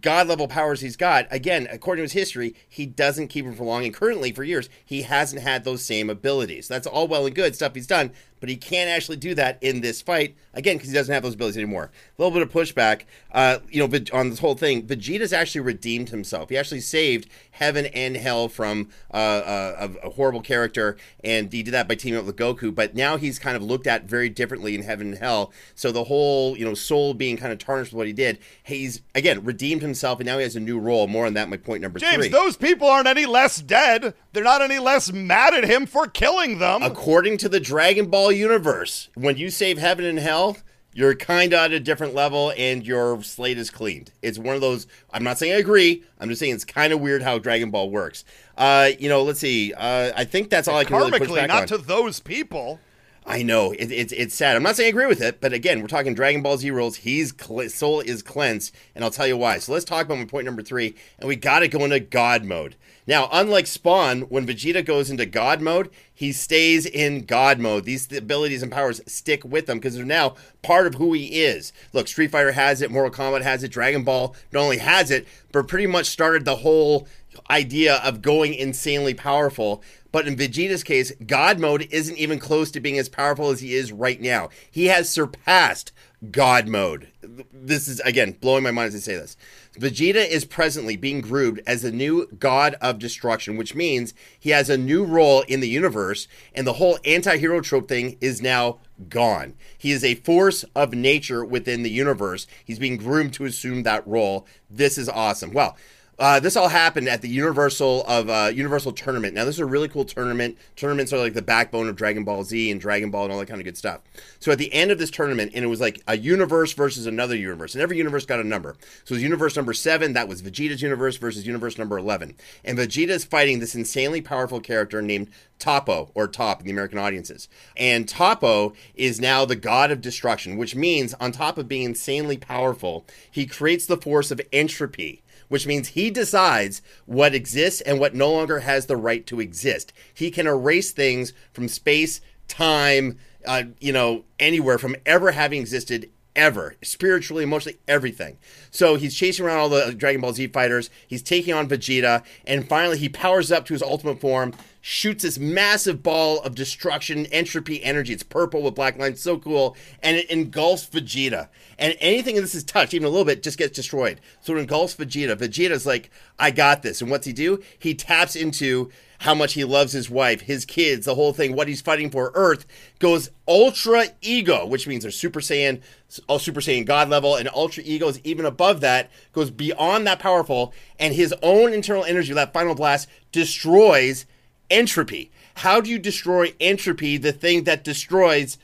[0.00, 3.64] god level powers he's got, again, according to his history, he doesn't keep them for
[3.64, 3.84] long.
[3.84, 6.68] And currently, for years, he hasn't had those same abilities.
[6.68, 9.80] That's all well and good stuff he's done, but he can't actually do that in
[9.80, 11.90] this fight again because he doesn't have those abilities anymore.
[12.18, 14.86] A little bit of pushback, uh, you know, on this whole thing.
[14.86, 16.48] Vegeta's actually redeemed himself.
[16.48, 21.62] He actually saved heaven and hell from uh, uh, a, a, horrible character, and he
[21.62, 22.74] did that by teaming up with Goku.
[22.74, 25.52] But now he's kind of looked at very differently in heaven and hell.
[25.74, 29.02] So the whole, you know, soul being kind of tarnished with what he did, he's
[29.14, 31.06] again redeemed himself, and now he has a new role.
[31.06, 31.48] More on that.
[31.48, 32.28] My point number James, three.
[32.28, 34.14] those people aren't any less dead.
[34.38, 36.84] They're not any less mad at him for killing them.
[36.84, 40.58] According to the Dragon Ball universe, when you save heaven and hell,
[40.94, 44.12] you're kind of at a different level and your slate is cleaned.
[44.22, 44.86] It's one of those.
[45.10, 46.04] I'm not saying I agree.
[46.20, 48.24] I'm just saying it's kind of weird how Dragon Ball works.
[48.56, 49.74] Uh, you know, let's see.
[49.74, 51.66] Uh, I think that's all I can really push back not on.
[51.66, 52.78] to those people.
[53.26, 54.54] I know it, it's it's sad.
[54.54, 56.94] I'm not saying I agree with it, but again, we're talking Dragon Ball Z rules.
[56.96, 57.34] He's
[57.74, 59.58] soul is cleansed, and I'll tell you why.
[59.58, 62.44] So let's talk about my point number three, and we got to go into God
[62.44, 62.76] mode.
[63.08, 67.86] Now, unlike Spawn, when Vegeta goes into God mode, he stays in God mode.
[67.86, 71.72] These abilities and powers stick with him because they're now part of who he is.
[71.94, 75.26] Look, Street Fighter has it, Mortal Kombat has it, Dragon Ball not only has it,
[75.52, 77.08] but pretty much started the whole
[77.48, 79.82] idea of going insanely powerful.
[80.12, 83.74] But in Vegeta's case, God mode isn't even close to being as powerful as he
[83.74, 84.50] is right now.
[84.70, 85.92] He has surpassed
[86.30, 87.08] God mode.
[87.52, 89.36] This is, again, blowing my mind as I say this.
[89.78, 94.68] Vegeta is presently being groomed as the new god of destruction, which means he has
[94.68, 98.80] a new role in the universe, and the whole anti hero trope thing is now
[99.08, 99.54] gone.
[99.76, 102.48] He is a force of nature within the universe.
[102.64, 104.46] He's being groomed to assume that role.
[104.68, 105.52] This is awesome.
[105.52, 105.76] Well,
[106.18, 109.34] uh, this all happened at the Universal of uh, Universal Tournament.
[109.34, 110.58] Now, this is a really cool tournament.
[110.74, 113.46] Tournaments are like the backbone of Dragon Ball Z and Dragon Ball and all that
[113.46, 114.00] kind of good stuff.
[114.40, 117.36] So at the end of this tournament, and it was like a universe versus another
[117.36, 118.76] universe, and every universe got a number.
[119.04, 120.12] So it was universe number seven.
[120.12, 122.34] That was Vegeta's universe versus universe number eleven.
[122.64, 126.98] And Vegeta is fighting this insanely powerful character named Toppo or Top in the American
[126.98, 127.48] audiences.
[127.76, 132.36] And Toppo is now the god of destruction, which means on top of being insanely
[132.36, 138.14] powerful, he creates the force of entropy which means he decides what exists and what
[138.14, 139.92] no longer has the right to exist.
[140.12, 146.10] He can erase things from space, time, uh, you know, anywhere from ever having existed
[146.38, 148.38] ever, spiritually, emotionally, everything.
[148.70, 150.88] So he's chasing around all the Dragon Ball Z fighters.
[151.06, 155.38] He's taking on Vegeta, and finally he powers up to his ultimate form, shoots this
[155.38, 158.12] massive ball of destruction, entropy, energy.
[158.12, 161.48] It's purple with black lines, so cool, and it engulfs Vegeta.
[161.78, 164.20] And anything in this is touched, even a little bit, just gets destroyed.
[164.40, 165.36] So it engulfs Vegeta.
[165.36, 167.00] Vegeta's like, I got this.
[167.00, 167.62] And what's he do?
[167.78, 168.90] He taps into
[169.22, 172.30] how much he loves his wife, his kids, the whole thing, what he's fighting for.
[172.34, 172.64] Earth
[173.00, 175.82] goes ultra ego, which means they're Super Saiyan,
[176.28, 180.20] all Super Saiyan God level, and ultra ego is even above that, goes beyond that
[180.20, 184.24] powerful, and his own internal energy, that final blast, destroys
[184.70, 185.30] entropy.
[185.56, 188.58] How do you destroy entropy, the thing that destroys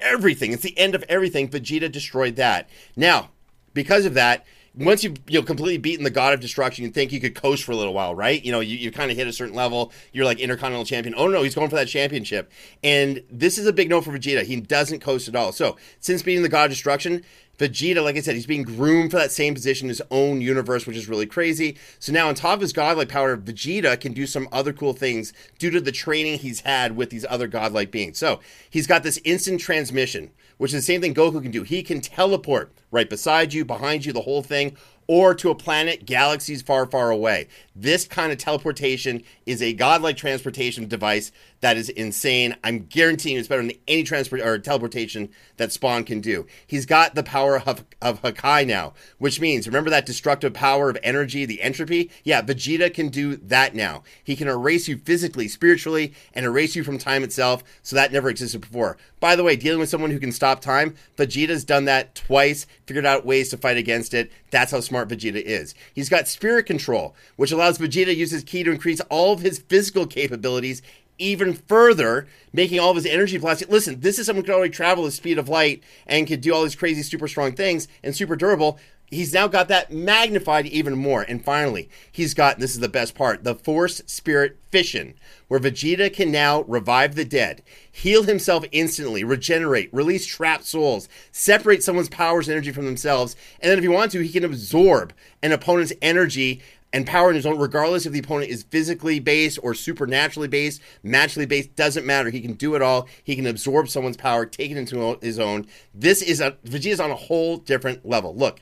[0.00, 0.52] everything?
[0.52, 1.48] It's the end of everything.
[1.48, 2.68] Vegeta destroyed that.
[2.96, 3.30] Now,
[3.72, 4.46] because of that,
[4.78, 7.64] once you've you know completely beaten the god of destruction, you think you could coast
[7.64, 8.44] for a little while, right?
[8.44, 11.14] You know, you, you kind of hit a certain level, you're like intercontinental champion.
[11.16, 12.50] Oh no, he's going for that championship.
[12.82, 14.44] And this is a big no for Vegeta.
[14.44, 15.52] He doesn't coast at all.
[15.52, 17.24] So since beating the god of destruction,
[17.58, 20.86] Vegeta, like I said, he's being groomed for that same position in his own universe,
[20.86, 21.76] which is really crazy.
[21.98, 25.32] So now, on top of his godlike power, Vegeta can do some other cool things
[25.58, 28.18] due to the training he's had with these other godlike beings.
[28.18, 28.40] So
[28.70, 31.64] he's got this instant transmission, which is the same thing Goku can do.
[31.64, 34.76] He can teleport right beside you, behind you, the whole thing,
[35.08, 37.48] or to a planet galaxies far, far away.
[37.74, 42.56] This kind of teleportation is a godlike transportation device that is insane.
[42.62, 46.46] I'm guaranteeing it's better than any transport or teleportation that Spawn can do.
[46.66, 50.98] He's got the power of, of Hakai now, which means remember that destructive power of
[51.02, 52.10] energy, the entropy?
[52.24, 54.02] Yeah, Vegeta can do that now.
[54.22, 57.64] He can erase you physically, spiritually, and erase you from time itself.
[57.82, 58.96] So that never existed before.
[59.20, 63.06] By the way, dealing with someone who can stop time, Vegeta's done that twice, figured
[63.06, 64.30] out ways to fight against it.
[64.50, 65.74] That's how smart Vegeta is.
[65.92, 69.40] He's got spirit control, which allows Vegeta to use his ki to increase all of
[69.40, 70.82] his physical capabilities
[71.18, 73.68] even further, making all of his energy plastic.
[73.68, 76.54] Listen, this is someone who can already travel the speed of light and can do
[76.54, 78.78] all these crazy, super strong things and super durable.
[79.10, 81.22] He's now got that magnified even more.
[81.22, 85.14] And finally, he's got this is the best part the Force Spirit Fission,
[85.48, 91.82] where Vegeta can now revive the dead, heal himself instantly, regenerate, release trapped souls, separate
[91.82, 95.14] someone's powers and energy from themselves, and then if he wants to, he can absorb
[95.42, 96.60] an opponent's energy
[96.92, 100.80] and power in his own, regardless if the opponent is physically based or supernaturally based,
[101.02, 102.30] magically based, doesn't matter.
[102.30, 103.08] He can do it all.
[103.22, 105.66] He can absorb someone's power, take it into his own.
[105.94, 108.34] This is a Vegeta's on a whole different level.
[108.34, 108.60] Look,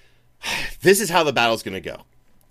[0.82, 2.02] this is how the battle's going to go.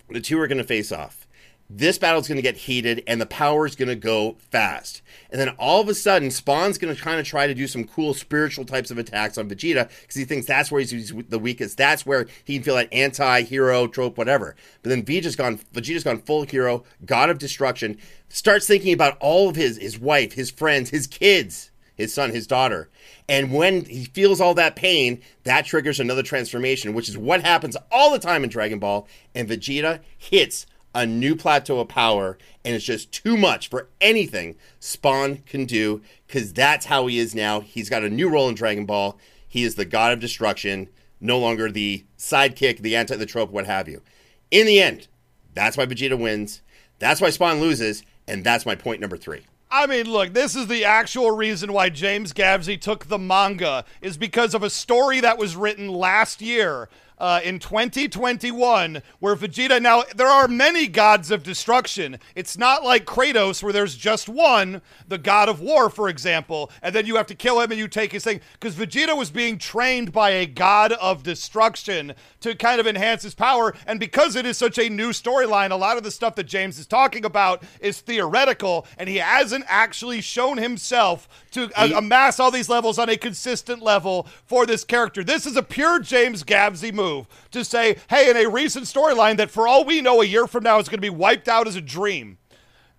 [0.09, 1.24] The two are going to face off.
[1.69, 5.01] This battle's going to get heated and the power's going to go fast.
[5.31, 7.85] And then all of a sudden, Spawn's going to kind of try to do some
[7.85, 11.77] cool spiritual types of attacks on Vegeta because he thinks that's where he's the weakest.
[11.77, 14.55] That's where he can feel that anti-hero trope, whatever.
[14.83, 17.97] But then Vegeta's gone, Vegeta's gone full hero, god of destruction.
[18.29, 22.45] Starts thinking about all of his his wife, his friends, his kids, his son, his
[22.45, 22.89] daughter.
[23.27, 27.75] And when he feels all that pain, that triggers another transformation, which is what happens
[27.91, 29.07] all the time in Dragon Ball.
[29.33, 34.55] And Vegeta hits a new plateau of power, and it's just too much for anything
[34.79, 37.59] Spawn can do because that's how he is now.
[37.59, 39.19] He's got a new role in Dragon Ball.
[39.45, 40.87] He is the god of destruction,
[41.19, 44.01] no longer the sidekick, the anti, the trope, what have you.
[44.49, 45.07] In the end,
[45.53, 46.61] that's why Vegeta wins.
[46.97, 49.41] That's why Spawn loses, and that's my point number three.
[49.69, 54.17] I mean, look, this is the actual reason why James Gavsie took the manga is
[54.17, 56.87] because of a story that was written last year
[57.17, 62.17] uh, in 2021 where Vegeta now there are many gods of destruction.
[62.35, 66.93] It's not like Kratos where there's just one, the god of war, for example, and
[66.93, 68.41] then you have to kill him and you take his thing.
[68.53, 73.35] Because Vegeta was being trained by a god of destruction to kind of enhance his
[73.35, 76.45] power, and because it is such a new storyline, a lot of the stuff that
[76.45, 82.39] James is talking about is theoretical, and he hasn't actually shown himself to uh, amass
[82.39, 85.23] all these levels on a consistent level for this character.
[85.23, 89.37] This is a pure James Gavsie move move to say, hey, in a recent storyline
[89.37, 91.67] that for all we know, a year from now is going to be wiped out
[91.67, 92.37] as a dream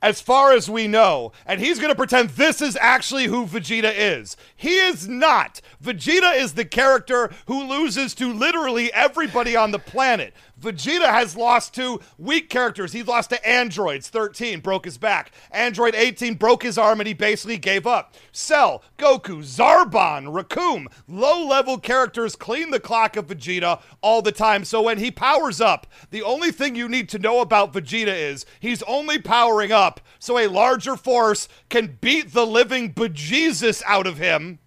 [0.03, 1.33] as far as we know.
[1.47, 4.37] And he's going to pretend this is actually who Vegeta is.
[4.55, 5.61] He is not.
[5.83, 10.35] Vegeta is the character who loses to literally everybody on the planet.
[10.61, 12.93] Vegeta has lost to weak characters.
[12.93, 15.33] He lost to Androids 13, broke his back.
[15.51, 18.15] Android 18 broke his arm and he basically gave up.
[18.33, 24.65] Cell, Goku, Zarbon, Recoome, low level characters clean the clock of Vegeta all the time.
[24.65, 28.47] So when he powers up, the only thing you need to know about Vegeta is
[28.61, 34.19] he's only powering up so a larger force can beat the living bejesus out of
[34.19, 34.59] him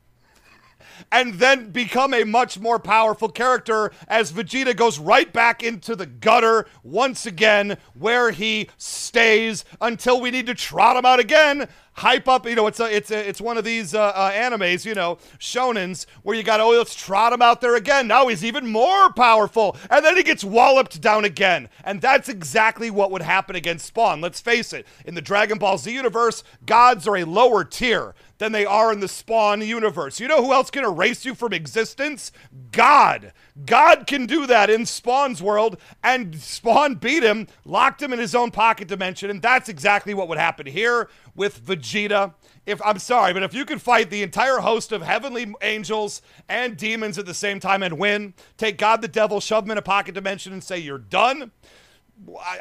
[1.12, 6.06] and then become a much more powerful character as Vegeta goes right back into the
[6.06, 11.68] gutter once again, where he stays until we need to trot him out again.
[11.94, 14.86] Hype up, you know, it's a, it's a, it's one of these uh, uh, animes,
[14.86, 18.08] you know, shonens, where you got, oh, let's trot him out there again.
[18.08, 22.90] Now he's even more powerful, and then he gets walloped down again, and that's exactly
[22.90, 24.22] what would happen against Spawn.
[24.22, 28.52] Let's face it, in the Dragon Ball Z universe, gods are a lower tier than
[28.52, 30.20] they are in the Spawn universe.
[30.20, 32.32] You know who else can erase you from existence?
[32.72, 33.34] God.
[33.66, 38.34] God can do that in Spawn's world, and Spawn beat him, locked him in his
[38.34, 42.34] own pocket dimension, and that's exactly what would happen here with Vegeta.
[42.66, 46.78] If I'm sorry, but if you could fight the entire host of heavenly angels and
[46.78, 49.82] demons at the same time and win, take God the devil, shove him in a
[49.82, 51.52] pocket dimension, and say you're done.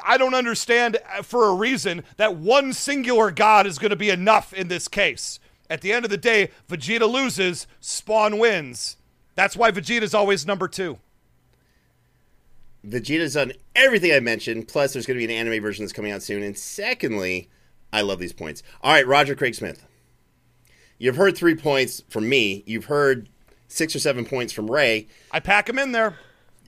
[0.05, 4.11] I don't understand uh, for a reason that one singular God is going to be
[4.11, 5.41] enough in this case.
[5.71, 8.97] At the end of the day, Vegeta loses, Spawn wins.
[9.35, 10.99] That's why Vegeta's always number two.
[12.87, 16.13] Vegeta's done everything I mentioned, plus there's going to be an anime version that's coming
[16.13, 16.43] out soon.
[16.43, 17.49] And secondly,
[17.93, 18.63] I love these points.
[18.83, 19.85] All right, Roger Craig Smith.
[20.99, 22.65] You've heard three points from me.
[22.67, 23.29] You've heard
[23.69, 25.07] six or seven points from Ray.
[25.31, 26.19] I pack them in there.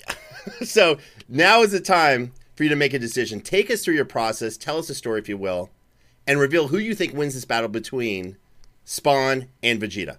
[0.62, 0.98] so
[1.28, 3.40] now is the time for you to make a decision.
[3.40, 4.56] Take us through your process.
[4.56, 5.70] Tell us a story, if you will,
[6.26, 8.36] and reveal who you think wins this battle between
[8.84, 10.16] Spawn, and Vegeta.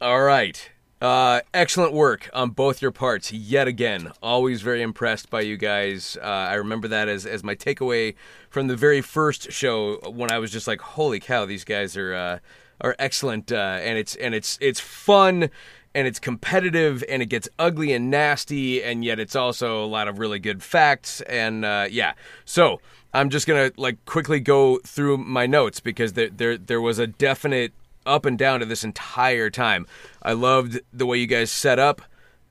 [0.00, 0.70] All right.
[1.00, 4.10] Uh, excellent work on both your parts yet again.
[4.22, 6.16] Always very impressed by you guys.
[6.22, 8.14] Uh, I remember that as, as my takeaway
[8.48, 12.14] from the very first show when I was just like, "Holy cow, these guys are
[12.14, 12.38] uh,
[12.80, 15.50] are excellent!" Uh, and it's and it's it's fun
[15.94, 20.08] and it's competitive and it gets ugly and nasty, and yet it's also a lot
[20.08, 21.20] of really good facts.
[21.22, 22.14] And uh, yeah,
[22.46, 22.80] so
[23.16, 27.06] I'm just gonna like quickly go through my notes because there there there was a
[27.06, 27.72] definite
[28.04, 29.86] up and down to this entire time.
[30.22, 32.02] I loved the way you guys set up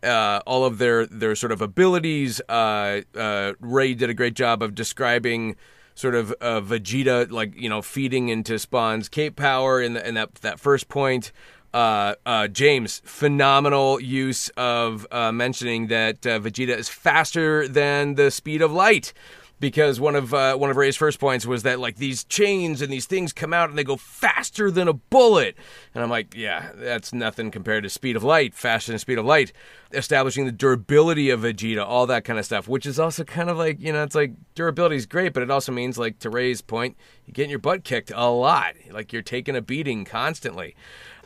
[0.02, 2.42] uh, all of their their sort of abilities.
[2.50, 5.56] Uh, uh, Ray did a great job of describing
[5.94, 10.16] sort of uh, Vegeta like you know feeding into Spawn's cape power in, the, in
[10.16, 11.32] that that first point.
[11.76, 18.72] Uh, uh, James, phenomenal use of mentioning that Vegeta is faster than the speed of
[18.72, 19.14] light
[19.60, 22.92] because one of uh, one of Ray's first points was that like these chains and
[22.92, 25.56] these things come out and they go faster than a bullet,
[25.94, 29.26] and I'm like, yeah, that's nothing compared to speed of light, faster than speed of
[29.26, 29.54] light,
[29.94, 33.58] establishing the durability of Vegeta, all that kind of stuff, which is also kind of
[33.58, 36.62] like you know, it's like durability is great, but it also means like to Ray's
[36.62, 40.76] point, you're getting your butt kicked a lot, like you're taking a beating constantly.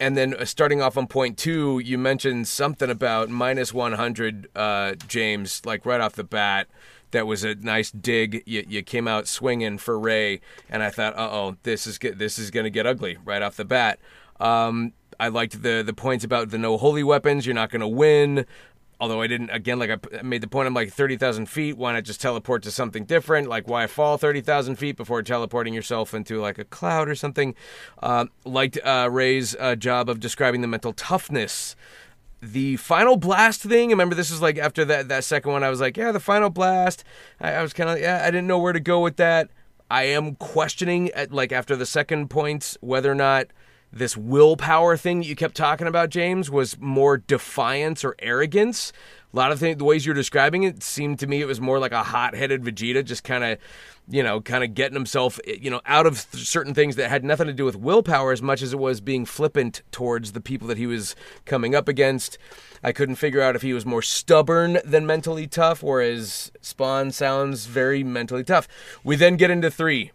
[0.02, 4.96] And then uh, starting off on point two, you mentioned something about minus 100, uh,
[5.08, 6.68] James, like right off the bat
[7.12, 8.44] that was a nice dig.
[8.46, 12.18] You, you came out swinging for Ray, and I thought, uh oh, this is get,
[12.18, 14.00] this is going to get ugly right off the bat.
[14.40, 17.46] Um, I liked the the points about the no holy weapons.
[17.46, 18.46] You're not going to win.
[19.02, 21.78] Although I didn't, again, like I made the point, I'm like 30,000 feet.
[21.78, 23.48] Why not just teleport to something different?
[23.48, 27.56] Like, why fall 30,000 feet before teleporting yourself into like a cloud or something?
[28.04, 31.78] Uh, liked uh, Ray's uh, job of describing the mental toughness
[32.42, 33.90] the final blast thing.
[33.90, 36.50] Remember this is like after that that second one i was like yeah the final
[36.50, 37.04] blast.
[37.40, 39.50] I, I was kind of yeah i didn't know where to go with that.
[39.92, 43.48] I am questioning at like after the second points whether or not
[43.92, 48.92] this willpower thing that you kept talking about james was more defiance or arrogance
[49.32, 51.80] a lot of the, the ways you're describing it seemed to me it was more
[51.80, 53.58] like a hot-headed vegeta just kind of
[54.10, 57.24] you know, kind of getting himself, eh, you know, out of certain things that had
[57.24, 60.68] nothing to do with willpower as much as it was being flippant towards the people
[60.68, 62.38] that he was coming up against.
[62.84, 67.68] I couldn't figure out if he was more stubborn than mentally tough, whereas Spawn sounds
[67.68, 68.68] very mentally tough.
[69.04, 70.12] We then get into three,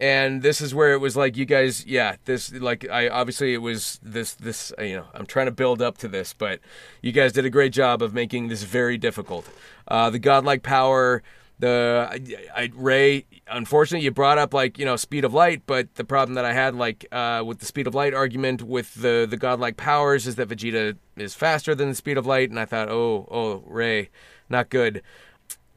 [0.00, 3.58] and this is where it was like you guys, yeah, this like I obviously it
[3.58, 6.60] was this this you know I'm trying to build up to this, but
[7.02, 9.48] you guys did a great job of making this very difficult.
[9.86, 11.22] Uh, the godlike power
[11.58, 15.94] the I, I, Ray, unfortunately, you brought up like you know speed of light, but
[15.96, 19.26] the problem that I had like uh, with the speed of light argument with the
[19.28, 22.64] the godlike powers is that Vegeta is faster than the speed of light, and I
[22.64, 24.10] thought, oh, oh, ray
[24.48, 25.02] not good.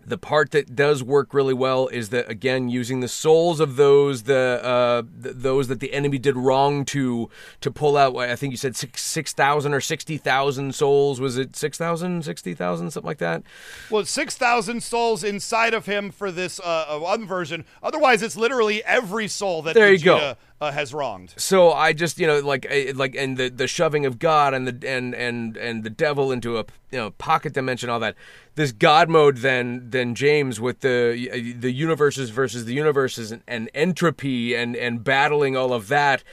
[0.05, 4.23] The part that does work really well is that again using the souls of those
[4.23, 7.29] the uh, th- those that the enemy did wrong to
[7.61, 8.15] to pull out.
[8.17, 11.19] I think you said six six thousand or sixty thousand souls.
[11.21, 13.43] Was it 6,000, 60,000, something like that?
[13.89, 17.65] Well, six thousand souls inside of him for this uh, one version.
[17.83, 21.33] Otherwise, it's literally every soul that there Vegeta, you go uh, has wronged.
[21.37, 24.87] So I just you know like like and the the shoving of God and the
[24.87, 28.15] and and and the devil into a you know pocket dimension all that.
[28.55, 33.69] This God mode then then James with the the universes versus the universes and, and
[33.73, 36.23] entropy and and battling all of that.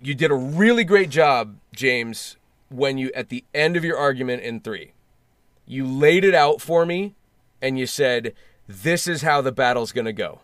[0.00, 2.36] You did a really great job, James,
[2.68, 4.92] when you at the end of your argument in 3.
[5.66, 7.14] You laid it out for me
[7.62, 8.34] and you said
[8.68, 10.40] this is how the battle's going to go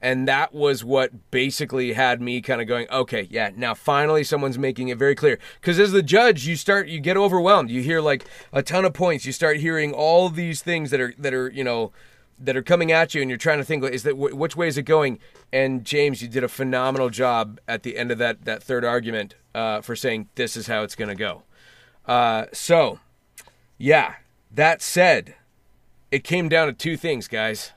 [0.00, 4.58] and that was what basically had me kind of going, okay, yeah, now finally someone's
[4.58, 5.38] making it very clear.
[5.60, 7.70] Because as the judge, you start, you get overwhelmed.
[7.70, 9.26] You hear like a ton of points.
[9.26, 11.92] You start hearing all these things that are, that are, you know,
[12.38, 14.78] that are coming at you, and you're trying to think, is that which way is
[14.78, 15.18] it going?
[15.52, 19.34] And James, you did a phenomenal job at the end of that that third argument
[19.56, 21.42] uh, for saying this is how it's going to go.
[22.06, 23.00] Uh, so,
[23.76, 24.14] yeah.
[24.52, 25.34] That said,
[26.12, 27.72] it came down to two things, guys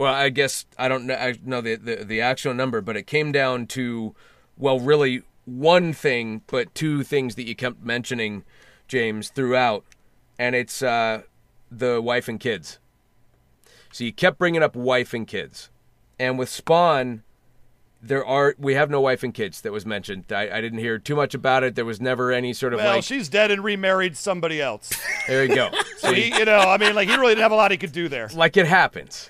[0.00, 3.06] well, I guess I don't know, I know the, the, the actual number, but it
[3.06, 4.14] came down to,
[4.56, 8.44] well, really one thing, but two things that you kept mentioning,
[8.88, 9.84] James, throughout,
[10.38, 11.24] and it's uh,
[11.70, 12.78] the wife and kids.
[13.92, 15.68] So you kept bringing up wife and kids,
[16.18, 17.22] and with Spawn,
[18.00, 20.32] there are we have no wife and kids that was mentioned.
[20.32, 21.74] I, I didn't hear too much about it.
[21.74, 24.90] There was never any sort of well, like she's dead and remarried somebody else.
[25.28, 25.70] There you go.
[25.98, 27.92] so he, you know, I mean, like he really didn't have a lot he could
[27.92, 28.30] do there.
[28.32, 29.28] Like it happens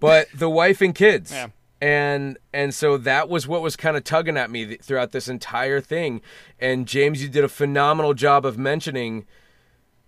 [0.00, 1.32] but the wife and kids.
[1.32, 1.48] Yeah.
[1.80, 5.80] And and so that was what was kind of tugging at me throughout this entire
[5.80, 6.22] thing.
[6.58, 9.26] And James, you did a phenomenal job of mentioning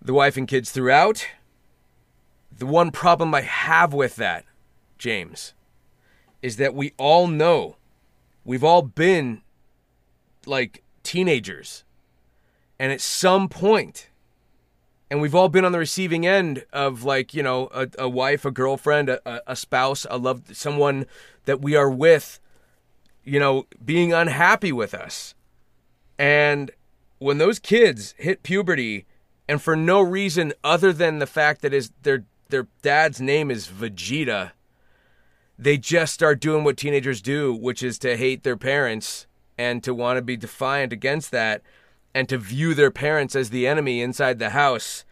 [0.01, 1.27] the wife and kids throughout.
[2.56, 4.44] The one problem I have with that,
[4.97, 5.52] James,
[6.40, 7.77] is that we all know,
[8.44, 9.43] we've all been
[10.47, 11.85] like teenagers.
[12.78, 14.07] And at some point,
[15.10, 18.44] and we've all been on the receiving end of like you know a, a wife
[18.44, 21.06] a girlfriend a, a spouse a loved someone
[21.44, 22.40] that we are with
[23.24, 25.35] you know being unhappy with us.
[26.18, 26.70] And
[27.18, 29.06] when those kids hit puberty
[29.48, 33.68] and for no reason other than the fact that his their their dad's name is
[33.68, 34.52] Vegeta
[35.59, 39.26] they just start doing what teenagers do which is to hate their parents
[39.59, 41.62] and to want to be defiant against that
[42.18, 45.04] and to view their parents as the enemy inside the house.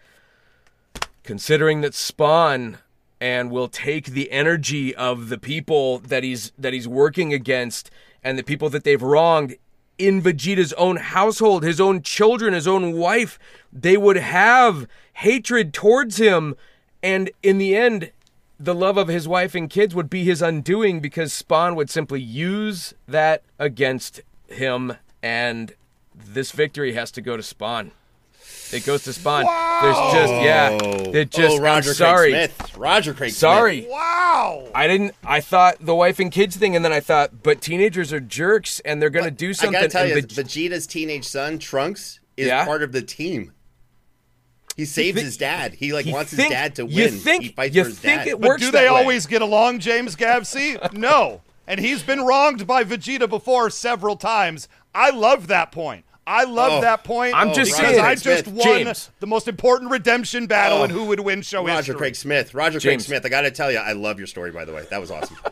[1.22, 2.78] Considering that Spawn
[3.20, 7.92] and will take the energy of the people that he's that he's working against
[8.24, 9.54] and the people that they've wronged
[9.98, 13.38] in Vegeta's own household, his own children, his own wife,
[13.72, 16.56] they would have hatred towards him
[17.04, 18.10] and in the end
[18.58, 22.20] the love of his wife and kids would be his undoing because Spawn would simply
[22.20, 25.72] use that against him and
[26.24, 27.92] this victory has to go to Spawn.
[28.72, 29.44] It goes to Spawn.
[29.44, 29.80] Wow.
[29.82, 31.18] There's just yeah.
[31.20, 32.30] It just oh, Roger I'm sorry.
[32.32, 32.76] Craig Smith.
[32.76, 33.80] Roger Craig Sorry.
[33.82, 33.92] Smith.
[33.92, 34.68] Wow.
[34.74, 35.14] I didn't.
[35.24, 38.80] I thought the wife and kids thing, and then I thought, but teenagers are jerks,
[38.80, 39.76] and they're gonna But do something.
[39.76, 42.64] I gotta tell and you, Veg- Vegeta's teenage son Trunks is Yeah?
[42.64, 43.52] part of the team.
[44.76, 45.74] He saves thi- his dad.
[45.74, 46.94] He like he wants think- his dad to win.
[46.94, 48.28] you think- he fights you for his think dad.
[48.28, 48.86] it But works do they way.
[48.88, 50.92] always get along, James Gavsie?
[50.92, 51.40] no.
[51.68, 54.68] And he's been wronged by Vegeta before several times.
[54.94, 56.04] I love that point.
[56.26, 56.80] I love Oh.
[56.80, 57.34] that point.
[57.36, 58.48] I'm just because saying- I just Smith.
[58.48, 59.10] won James.
[59.20, 60.84] the most important redemption battle Oh.
[60.84, 61.94] in Who Would Win show Roger history.
[61.96, 62.52] Craig Smith.
[62.54, 63.24] Roger Craig Smith.
[63.24, 64.50] I got to tell you, I love your story.
[64.50, 65.36] By the way, that was awesome.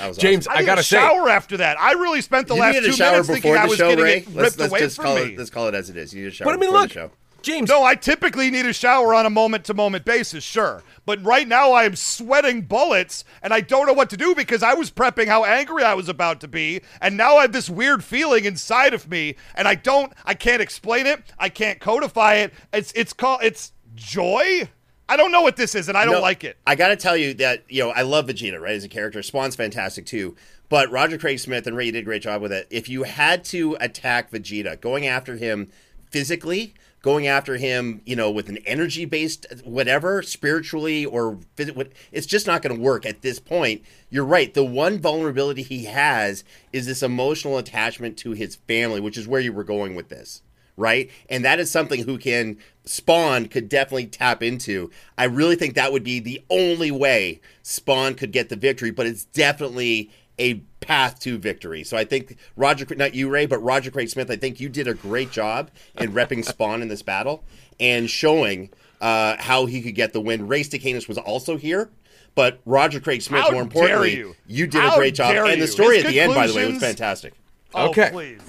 [0.00, 0.58] That was James, awesome.
[0.58, 1.80] I, I gotta a say- shower after that.
[1.80, 2.98] I really spent the you last two minutes
[3.28, 4.16] thinking before I the was show, getting Ray.
[4.18, 5.22] it Let's, ripped let's away just from call me.
[5.22, 5.38] it.
[5.38, 6.12] Let's call it as it is.
[6.12, 7.10] You need a shower But I mean, before look, the show.
[7.42, 7.68] James.
[7.68, 10.82] No, I typically need a shower on a moment to moment basis, sure.
[11.04, 14.62] But right now I am sweating bullets and I don't know what to do because
[14.62, 16.80] I was prepping how angry I was about to be.
[17.00, 20.60] And now I have this weird feeling inside of me and I don't, I can't
[20.60, 21.22] explain it.
[21.38, 22.52] I can't codify it.
[22.72, 24.68] It's, it's called, it's joy.
[25.08, 26.56] I don't know what this is and I don't No, like it.
[26.66, 29.22] I got to tell you that you know I love Vegeta right as a character.
[29.22, 30.34] Spawn's fantastic too,
[30.68, 32.66] but Roger Craig Smith and Ray did a great job with it.
[32.70, 35.70] If you had to attack Vegeta, going after him
[36.10, 42.46] physically, going after him, you know, with an energy based whatever, spiritually or it's just
[42.46, 43.82] not going to work at this point.
[44.10, 44.52] You're right.
[44.52, 49.40] The one vulnerability he has is this emotional attachment to his family, which is where
[49.40, 50.42] you were going with this
[50.76, 51.10] right?
[51.28, 54.90] And that is something who can Spawn could definitely tap into.
[55.16, 59.06] I really think that would be the only way Spawn could get the victory, but
[59.06, 61.82] it's definitely a path to victory.
[61.84, 64.86] So I think Roger, not you, Ray, but Roger Craig Smith, I think you did
[64.86, 67.42] a great job in repping Spawn in this battle
[67.80, 70.46] and showing uh, how he could get the win.
[70.46, 71.90] Ray Stakenas was also here.
[72.34, 74.66] But Roger Craig Smith, How more importantly, dare you?
[74.66, 75.32] did How a great job.
[75.32, 77.32] dare And the story His at the end, by the way, was fantastic.
[77.74, 78.10] Oh, Okay.
[78.12, 78.42] please.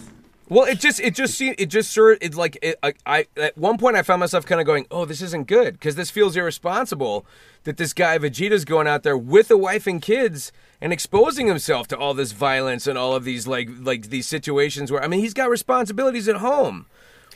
[0.50, 3.28] Well, it just it just seemed it just sort of it's like it, I, I
[3.38, 6.10] at one point I found myself kind of going, oh, this isn't good because this
[6.10, 7.26] feels irresponsible
[7.64, 10.52] that this guy Vegeta's going out there with a wife and kids
[10.82, 14.92] and exposing himself to all this violence and all of these like like these situations
[14.92, 16.86] where I mean he's got responsibilities at home,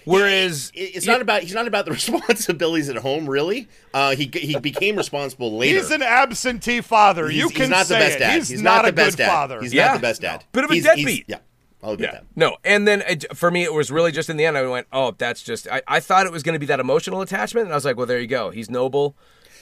[0.06, 4.30] whereas It- it's not about he's not about the responsibilities at home really uh, he
[4.34, 7.28] he became responsible later He's an absentee father.
[7.30, 8.20] He's- you he's can not the best it.
[8.20, 9.62] dad He's, not, not, the a best good dad father.
[9.62, 9.88] he's Yeah.
[9.88, 11.26] not the best dad Bit of a He's- he's- deadbeat.
[11.28, 11.38] yeah
[11.84, 12.20] I'll admit Yeah.
[12.20, 14.56] that No, and then it, for me, it was really just in the end.
[14.56, 17.22] I went, "Oh, that's just." I, I thought it was going to be that emotional
[17.22, 18.52] attachment, and I was like, "Well, there you go.
[18.52, 19.16] He's noble.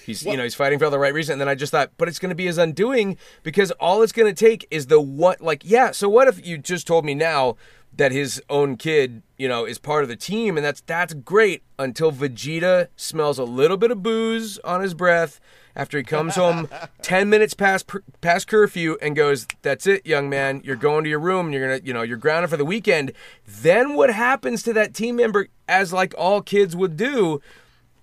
[0.06, 1.92] He's you know he's fighting for all the right reason." And then I just thought,
[1.98, 5.00] but it's going to be his undoing because all it's going to take is the
[5.00, 5.42] what.
[5.42, 5.92] Like, yeah.
[5.92, 7.58] So what if you just told me now
[7.96, 11.64] that his own kid, you know, is part of the team, and that's that's great
[11.78, 15.40] until Vegeta smells a little bit of booze on his breath
[15.76, 16.68] after he comes home
[17.02, 17.90] 10 minutes past
[18.22, 21.68] past curfew and goes that's it young man you're going to your room and you're
[21.68, 23.12] gonna you know you're grounded for the weekend
[23.48, 27.40] then what happens to that team member as like all kids would do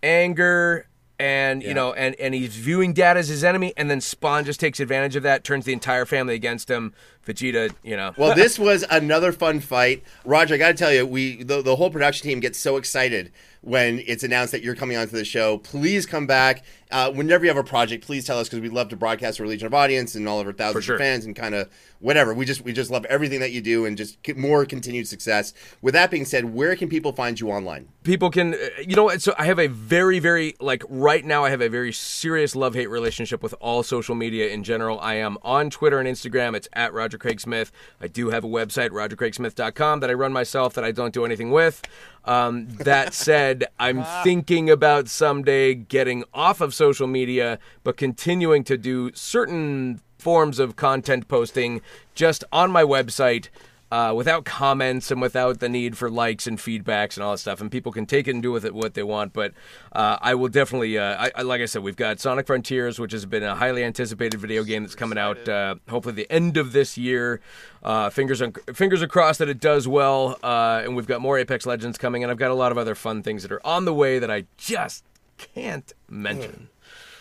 [0.03, 0.87] anger
[1.19, 4.61] and you know and and he's viewing dad as his enemy and then spawn just
[4.61, 6.93] takes advantage of that turns the entire family against him.
[7.27, 8.13] Vegeta you know.
[8.17, 10.03] Well this was another fun fight.
[10.25, 13.33] Roger i gotta tell you we the, the whole production team gets so excited
[13.67, 16.65] when it's announced that you're coming onto the show please come back.
[16.89, 19.47] Uh, whenever you have a project please tell us because we'd love to broadcast for
[19.47, 20.95] legion of audience and all of our thousands sure.
[20.95, 21.69] of fans and kind of
[21.99, 22.33] whatever.
[22.33, 25.53] We just we just love everything that you do and just get more continued success.
[25.83, 27.89] With that being said where can people find you online?
[28.05, 31.51] People can uh, you know so i have a very very like right now i
[31.51, 35.01] have a very serious love-hate relationship with all social media in general.
[35.01, 36.55] I am on twitter and instagram.
[36.55, 37.73] It's at roger craig smith.
[38.01, 41.51] I do have a website rogercraigsmith.com that i run myself that i don't do anything
[41.51, 41.83] with
[42.27, 48.77] um, that said i'm thinking about someday getting off of social media but continuing to
[48.77, 51.81] do certain forms of content posting
[52.15, 53.49] just on my website
[53.91, 57.61] uh, without comments and without the need for likes and feedbacks and all that stuff.
[57.61, 59.33] And people can take it and do with it what they want.
[59.33, 59.53] But
[59.93, 63.13] uh, I will definitely, uh, I, I, like I said, we've got Sonic Frontiers, which
[63.13, 66.73] has been a highly anticipated video game that's coming out uh, hopefully the end of
[66.73, 67.41] this year.
[67.83, 70.39] Uh, fingers on, fingers are crossed that it does well.
[70.43, 72.95] Uh, and we've got more Apex Legends coming, and I've got a lot of other
[72.95, 75.05] fun things that are on the way that I just
[75.39, 76.69] can't mention.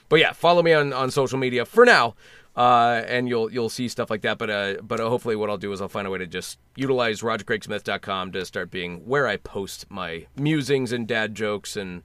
[0.09, 2.15] But yeah, follow me on, on social media for now
[2.55, 4.37] uh, and you'll you'll see stuff like that.
[4.37, 6.59] But uh, but uh, hopefully, what I'll do is I'll find a way to just
[6.75, 12.03] utilize RogerCraigSmith.com to start being where I post my musings and dad jokes and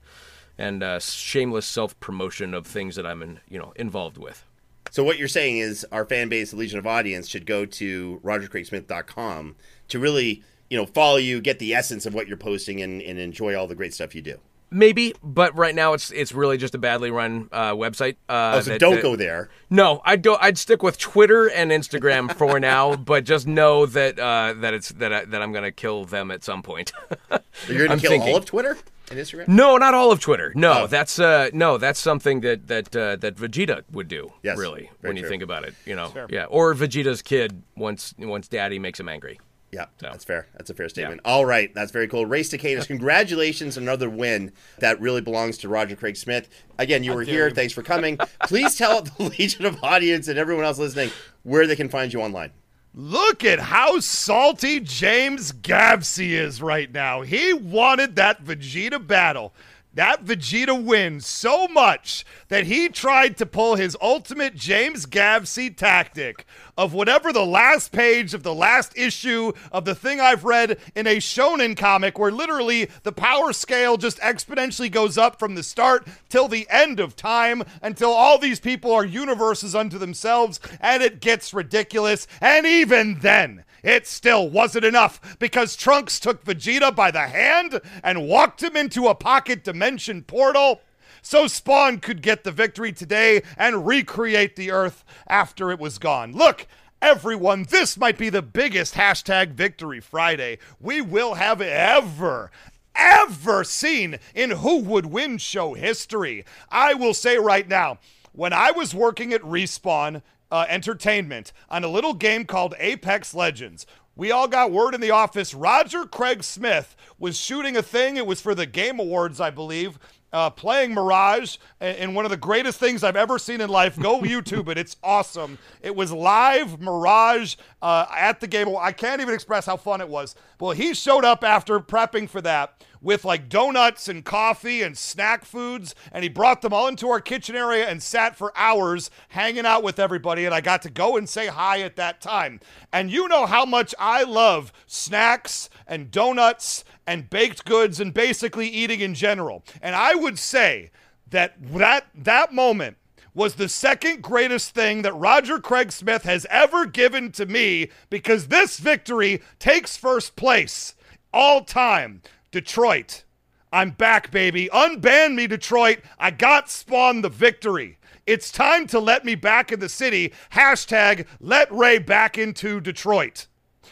[0.57, 4.45] and uh, shameless self promotion of things that I'm in, you know involved with.
[4.89, 8.19] So what you're saying is our fan base, the Legion of Audience, should go to
[8.25, 9.55] rogercraigsmith.com
[9.87, 13.17] to really, you know, follow you, get the essence of what you're posting, and, and
[13.17, 14.39] enjoy all the great stuff you do.
[14.73, 18.15] Maybe, but right now it's it's really just a badly run uh, website.
[18.29, 19.49] Uh, Oh, so that- don't that- go there.
[19.69, 20.37] No, I'd go.
[20.39, 24.89] I'd stick with Twitter and Instagram for now, but just know that uh, that it's
[24.93, 26.93] that I, that I'm gonna kill them at some point.
[27.67, 28.29] You're going I'm to kill thinking.
[28.31, 28.77] all of Twitter
[29.09, 29.49] and Instagram?
[29.49, 30.53] No, not all of Twitter.
[30.55, 30.87] No, Oh.
[30.87, 34.31] that's uh, no, that's something that that uh, that Vegeta would do.
[34.41, 35.29] Yes, really, very when you true.
[35.29, 39.37] think about it, you know, yeah, or Vegeta's kid once once Daddy makes him angry.
[39.71, 40.07] Yeah, So.
[40.07, 40.47] that's fair.
[40.57, 41.21] That's a fair statement.
[41.23, 42.25] All right, that's very cool.
[42.25, 46.49] Ray Stakenas, congratulations, another win that really belongs to Roger Craig Smith.
[46.77, 47.49] Again, you were here.
[47.51, 48.17] Thanks for coming.
[48.47, 51.11] Please tell the Legion of audience and everyone else listening
[51.43, 52.51] where they can find you online.
[52.93, 57.21] Look at how salty James Gavsie is right now.
[57.21, 59.53] He wanted that Vegeta battle.
[59.93, 66.45] That Vegeta wins so much that he tried to pull his ultimate James Gavsie tactic
[66.77, 71.07] of whatever the last page of the last issue of the thing I've read in
[71.07, 76.07] a shonen comic where literally the power scale just exponentially goes up from the start
[76.29, 81.19] till the end of time until all these people are universes unto themselves and it
[81.19, 82.27] gets ridiculous.
[82.39, 88.27] And even then, it still wasn't enough because Trunks took Vegeta by the hand and
[88.27, 90.81] walked him into a pocket dimension portal
[91.21, 96.33] so Spawn could get the victory today and recreate the Earth after it was gone.
[96.33, 96.67] Look,
[97.01, 102.51] everyone, this might be the biggest hashtag Victory Friday we will have ever.
[102.93, 106.43] Ever seen in Who Would Win show history.
[106.69, 107.99] I will say right now,
[108.33, 110.21] when I was working at Respawn,
[110.51, 113.85] uh, entertainment on a little game called Apex Legends.
[114.15, 118.17] We all got word in the office Roger Craig Smith was shooting a thing.
[118.17, 119.97] It was for the Game Awards, I believe.
[120.33, 123.99] Uh, playing Mirage in one of the greatest things I've ever seen in life.
[123.99, 125.57] Go YouTube it; it's awesome.
[125.81, 128.73] It was live Mirage uh, at the Game.
[128.79, 130.35] I can't even express how fun it was.
[130.59, 135.43] Well, he showed up after prepping for that with like donuts and coffee and snack
[135.43, 139.65] foods, and he brought them all into our kitchen area and sat for hours hanging
[139.65, 140.45] out with everybody.
[140.45, 142.59] And I got to go and say hi at that time.
[142.93, 148.67] And you know how much I love snacks and donuts and baked goods and basically
[148.67, 149.63] eating in general.
[149.81, 150.91] And I would say
[151.29, 152.97] that that that moment
[153.33, 158.47] was the second greatest thing that Roger Craig Smith has ever given to me because
[158.47, 160.95] this victory takes first place
[161.33, 162.21] all time.
[162.51, 163.23] Detroit.
[163.71, 164.69] I'm back, baby.
[164.73, 165.99] Unban me, Detroit.
[166.19, 167.97] I got Spawn the victory.
[168.27, 170.33] It's time to let me back in the city.
[170.51, 173.47] Hashtag let Ray back into Detroit.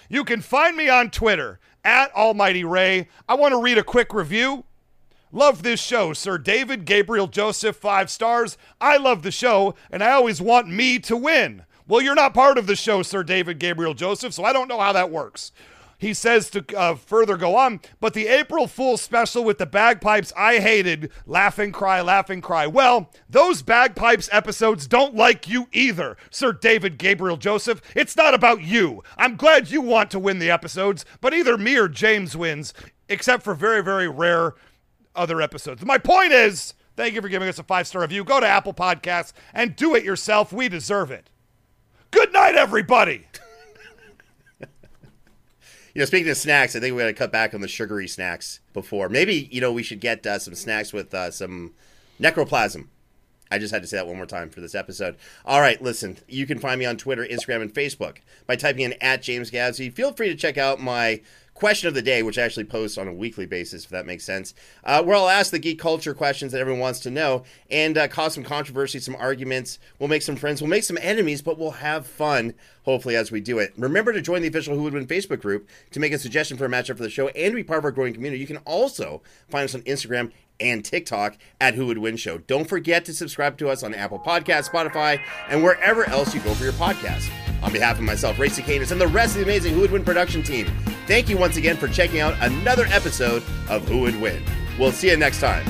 [0.09, 3.07] You can find me on Twitter at Almighty Ray.
[3.27, 4.65] I want to read a quick review.
[5.31, 8.57] Love this show, Sir David Gabriel Joseph, five stars.
[8.81, 11.63] I love the show, and I always want me to win.
[11.87, 14.79] Well, you're not part of the show, Sir David Gabriel Joseph, so I don't know
[14.79, 15.51] how that works.
[15.99, 20.31] He says to uh, further go on, but the April Fool special with the bagpipes
[20.35, 22.67] I hated, laughing, cry, laughing, cry.
[22.67, 27.81] Well, those bagpipes episodes don't like you either, Sir David Gabriel Joseph.
[27.97, 29.03] It's not about you.
[29.17, 32.73] I'm glad you want to win the episodes, but either me or James wins,
[33.09, 34.53] except for very, very rare
[35.15, 35.83] other episodes.
[35.83, 38.23] My point is, thank you for giving us a five star review.
[38.23, 40.53] Go to Apple Podcasts and do it yourself.
[40.53, 41.29] We deserve it.
[42.11, 43.27] Good night, everybody.
[45.99, 48.07] You know, speaking of snacks, I think we got to cut back on the sugary
[48.07, 49.09] snacks before.
[49.09, 51.73] Maybe you know we should get uh, some snacks with uh, some
[52.21, 52.87] necroplasm.
[53.51, 55.17] I just had to say that one more time for this episode.
[55.43, 58.93] All right, listen, you can find me on Twitter, Instagram, and Facebook by typing in
[59.01, 59.91] at James Gavsie.
[59.91, 61.19] Feel free to check out my
[61.59, 64.23] question of the day, which I actually post on a weekly basis, if that makes
[64.23, 64.53] sense,
[64.85, 68.07] uh, where I'll ask the geek culture questions that everyone wants to know and uh,
[68.07, 69.77] cause some controversy, some arguments.
[69.99, 72.53] We'll make some friends, we'll make some enemies, but we'll have fun,
[72.83, 73.73] hopefully, as we do it.
[73.77, 76.65] Remember to join the official Who Would Win Facebook group to make a suggestion for
[76.65, 78.39] a matchup for the show and be part of our growing community.
[78.39, 82.37] You can also find us on Instagram and TikTok at Who Would Win Show.
[82.37, 85.19] Don't forget to subscribe to us on Apple Podcasts, Spotify,
[85.49, 87.29] and wherever else you go for your podcast.
[87.61, 90.03] On behalf of myself, Ray Stakenas, and the rest of the amazing Who Would Win
[90.03, 90.67] production team,
[91.07, 94.41] thank you once again for checking out another episode of Who Would Win.
[94.77, 95.65] We'll see you next time.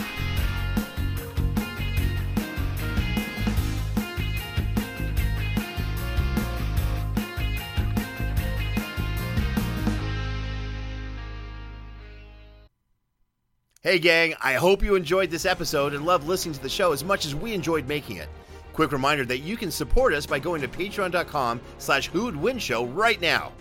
[13.82, 17.02] Hey, gang, I hope you enjoyed this episode and loved listening to the show as
[17.02, 18.28] much as we enjoyed making it.
[18.74, 22.12] Quick reminder that you can support us by going to patreon.com slash
[22.58, 23.54] show right now.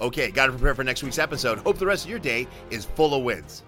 [0.00, 1.58] Okay, gotta prepare for next week's episode.
[1.58, 3.64] Hope the rest of your day is full of wins.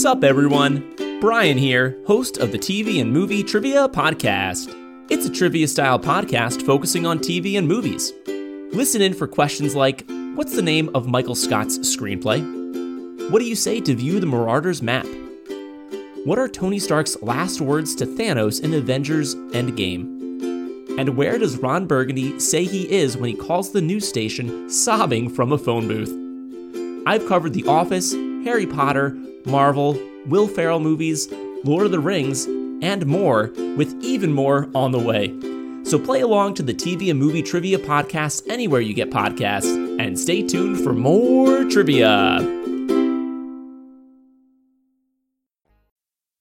[0.00, 0.94] Sup, everyone?
[1.20, 4.72] Brian here, host of the TV and Movie Trivia Podcast.
[5.10, 8.12] It's a trivia style podcast focusing on TV and movies.
[8.72, 10.04] Listen in for questions like
[10.36, 12.63] What's the name of Michael Scott's screenplay?
[13.16, 15.06] What do you say to view the Marauders map?
[16.24, 20.98] What are Tony Stark's last words to Thanos in Avengers Endgame?
[20.98, 25.30] And where does Ron Burgundy say he is when he calls the news station sobbing
[25.30, 27.06] from a phone booth?
[27.06, 29.16] I've covered The Office, Harry Potter,
[29.46, 31.28] Marvel, Will Ferrell movies,
[31.62, 32.46] Lord of the Rings,
[32.82, 35.28] and more, with even more on the way.
[35.84, 40.18] So play along to the TV and Movie Trivia Podcast anywhere you get podcasts And
[40.18, 42.63] stay tuned for more trivia.